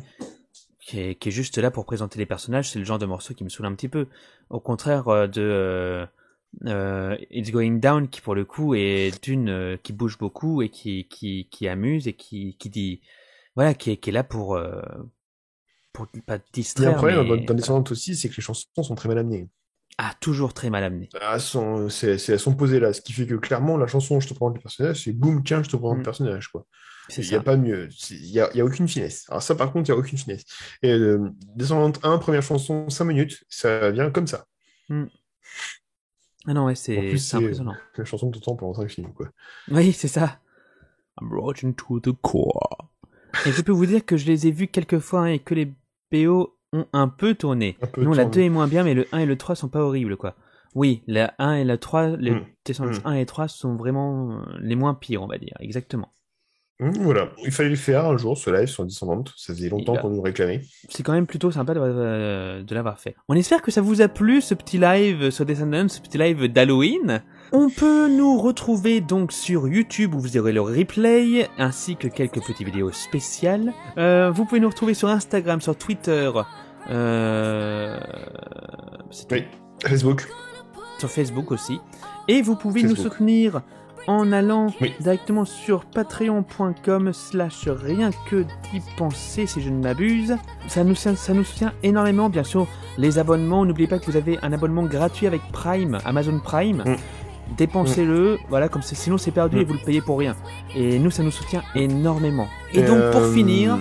[0.81, 3.33] qui, est, qui est juste là pour présenter les personnages, c'est le genre de morceau
[3.33, 4.07] qui me saoule un petit peu.
[4.51, 6.07] Au contraire euh, de
[6.67, 11.07] euh, It's Going Down, qui pour le coup est d'une qui bouge beaucoup et qui,
[11.09, 13.01] qui, qui amuse et qui, qui dit
[13.57, 14.83] voilà, qui est, qui est là pour euh,
[15.95, 16.97] pour pas Il y a un distraire.
[16.97, 19.49] problème mais- dans, dans Descendants aussi, c'est que les chansons sont très mal amenées.
[19.99, 21.09] Ah, toujours très mal amené.
[21.21, 24.19] Elles sont, c'est, c'est- elles sont posées là, ce qui fait que clairement, la chanson
[24.21, 25.99] Je te présente le personnage, c'est boum, tiens, je te présente Mm.
[26.01, 26.67] le personnage, quoi.
[27.09, 27.89] C'est Il n'y a pas mieux.
[28.11, 29.27] Il n'y a, il y a aucune finesse.
[29.29, 30.45] Alors ça, par contre, il n'y a aucune finesse.
[30.83, 31.19] Et euh,
[31.57, 34.47] Descendant 1, première chanson, 5 minutes, ça vient comme ça.
[36.47, 37.75] Ah non, ouais, c'est- impressionnant.
[37.97, 39.29] La chanson que tu entends pendant 5 films, quoi.
[39.69, 40.41] Oui, c'est ça.
[41.21, 42.89] I'm rotten to the core.
[43.47, 45.55] Et je peux vous dire que je les ai vus quelques fois hein, et que
[45.55, 45.73] les
[46.11, 47.77] BO ont un peu tourné.
[47.83, 48.37] Un peu non, la tourné.
[48.37, 50.35] 2 est moins bien, mais le 1 et le 3 sont pas horribles, quoi.
[50.75, 52.45] Oui, la 1 et la 3, les Mm.
[52.65, 53.07] Descendants Mm.
[53.07, 55.55] 1 et 3 sont vraiment euh, les moins pires, on va dire.
[55.61, 56.09] Exactement.
[56.83, 59.33] Hum, Voilà, il fallait le faire un jour, ce live sur Descendante.
[59.37, 60.63] Ça faisait longtemps qu'on nous réclamait.
[60.89, 63.15] C'est quand même plutôt sympa de, euh, de l'avoir fait.
[63.29, 66.49] On espère que ça vous a plu, ce petit live sur Descendants, ce petit live
[66.49, 67.23] d'Halloween.
[67.53, 72.41] On peut nous retrouver donc sur YouTube où vous aurez le replay, ainsi que quelques
[72.41, 73.73] petites vidéos spéciales.
[73.99, 76.31] Euh, vous pouvez nous retrouver sur Instagram, sur Twitter,
[76.91, 77.97] euh...
[79.31, 79.45] Oui,
[79.85, 80.29] Facebook.
[80.99, 81.79] sur Facebook aussi.
[82.29, 83.63] Et vous pouvez nous soutenir
[84.07, 84.93] en allant Oui.
[85.01, 90.37] directement sur patreon.com slash rien que d'y penser si je ne m'abuse.
[90.69, 92.67] Ça nous, ça, ça nous soutient énormément, bien sûr.
[92.99, 96.83] Les abonnements, n'oubliez pas que vous avez un abonnement gratuit avec Prime, Amazon Prime.
[96.87, 96.97] Mm.
[97.57, 99.61] Dépensez-le, voilà, comme c'est- sinon c'est perdu Mm.
[99.61, 100.35] et vous le payez pour rien.
[100.75, 102.49] Et nous, ça nous soutient énormément.
[102.73, 103.79] Et donc, pour Euh, finir,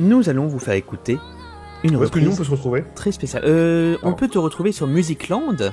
[0.00, 1.18] nous allons vous faire écouter
[1.82, 3.42] une Où est-ce que nous, on peut se retrouver très spéciale.
[3.46, 5.72] Euh, on peut te retrouver sur Musicland.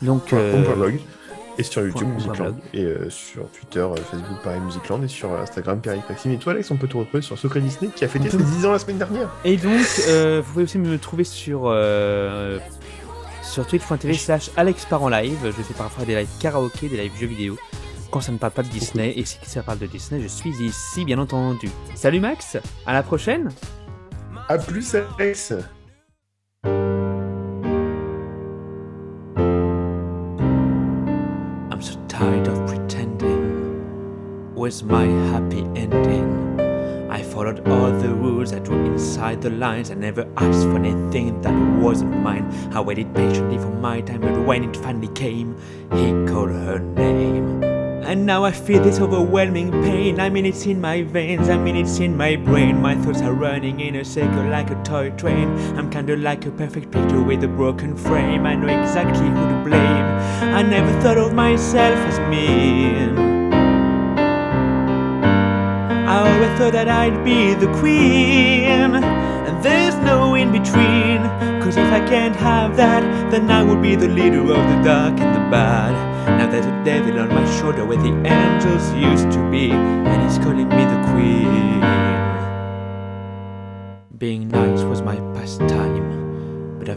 [0.00, 0.64] Donc, euh,
[1.60, 2.36] et sur YouTube, Musicland.
[2.36, 2.56] point blog.
[2.72, 5.04] Et euh, sur Twitter, euh, Facebook, pareil, Musicland.
[5.04, 6.32] Et sur Instagram, Pierre Maxime.
[6.32, 8.66] Et toi, Alex, on peut te retrouver sur Secret Disney qui a fêté ses 10
[8.66, 9.28] ans la semaine dernière.
[9.44, 12.58] Et donc, euh, vous pouvez aussi me trouver sur euh,
[13.42, 15.38] sur twitch.tv slash Alex en live.
[15.44, 17.58] Je fais parfois des lives karaoké, des lives jeux vidéo.
[18.10, 20.50] Quand ça ne parle pas de Disney, et si ça parle de Disney, je suis
[20.64, 21.68] ici, bien entendu.
[21.94, 23.50] Salut Max, à la prochaine
[24.48, 25.54] A plus, Alex
[34.60, 36.60] with my happy ending.
[37.10, 39.90] I followed all the rules that were inside the lines.
[39.90, 42.44] I never asked for anything that wasn't mine.
[42.74, 45.56] I waited patiently for my time, but when it finally came,
[45.94, 47.64] he called her name.
[48.04, 50.20] And now I feel this overwhelming pain.
[50.20, 52.82] I mean, it's in my veins, I mean, it's in my brain.
[52.82, 55.48] My thoughts are running in a circle like a toy train.
[55.78, 58.44] I'm kinda like a perfect picture with a broken frame.
[58.44, 60.06] I know exactly who to blame.
[60.58, 63.39] I never thought of myself as mean.
[66.10, 68.96] I always thought that I'd be the queen.
[68.96, 71.22] And there's no in between.
[71.62, 75.20] Cause if I can't have that, then I will be the leader of the dark
[75.20, 75.94] and the bad.
[76.36, 79.70] Now there's a devil on my shoulder where the angels used to be.
[79.70, 81.59] And he's calling me the queen.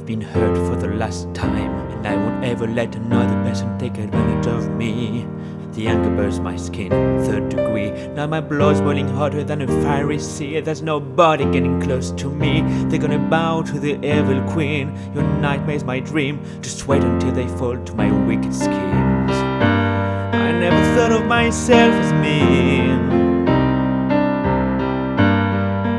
[0.03, 1.71] I've been hurt for the last time.
[1.91, 5.25] And I won't ever let another person take advantage of me.
[5.71, 6.89] The anger burns my skin,
[7.23, 7.91] third degree.
[8.09, 10.59] Now my blood's boiling hotter than a fiery sea.
[10.59, 12.63] There's nobody getting close to me.
[12.89, 14.93] They're gonna bow to the evil queen.
[15.15, 16.41] Your nightmare's my dream.
[16.59, 19.37] Just wait until they fall to my wicked schemes.
[19.37, 22.99] I never thought of myself as mean.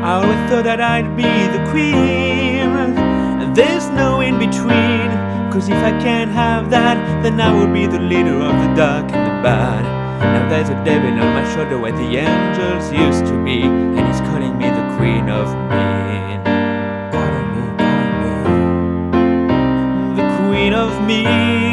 [0.04, 1.22] I always thought that I'd be
[1.56, 2.33] the queen.
[3.54, 5.10] There's no in between.
[5.52, 9.12] Cause if I can't have that, then I will be the leader of the dark
[9.12, 9.84] and the bad.
[10.18, 14.20] Now there's a devil on my shoulder where the angels used to be, and he's
[14.22, 16.42] calling me the queen of mean.
[17.12, 18.66] Calling me, calling
[19.12, 21.63] me, the queen of mean.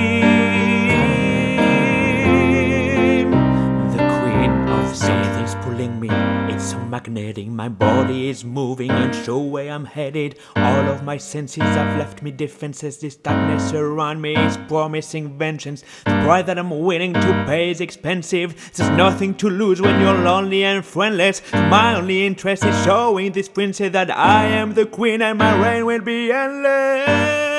[7.12, 10.38] Magnetic, my body is moving, unsure where I'm headed.
[10.56, 13.00] All of my senses have left me defenses.
[13.00, 15.84] This darkness around me is promising vengeance.
[16.06, 18.72] The price that I'm willing to pay is expensive.
[18.74, 21.42] There's nothing to lose when you're lonely and friendless.
[21.52, 25.86] My only interest is showing this princess that I am the queen and my reign
[25.86, 27.51] will be endless.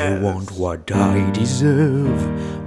[0.00, 2.20] I want what I deserve.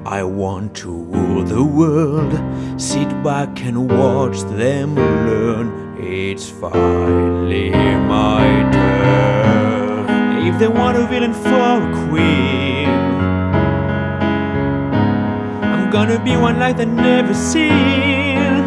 [0.06, 2.32] I want to rule the world.
[2.80, 5.98] Sit back and watch them learn.
[5.98, 10.46] It's finally my turn.
[10.48, 12.90] If they want a villain for a queen,
[15.74, 18.62] I'm gonna be one like they've never seen.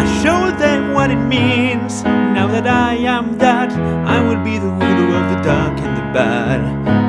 [0.00, 2.04] I show them what it means.
[2.04, 3.72] Now that I am that,
[4.06, 7.01] I will be the ruler of the dark and the bad.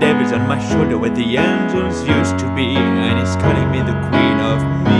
[0.00, 3.98] Devil's on my shoulder where the angels used to be, and he's calling me the
[4.08, 4.97] queen of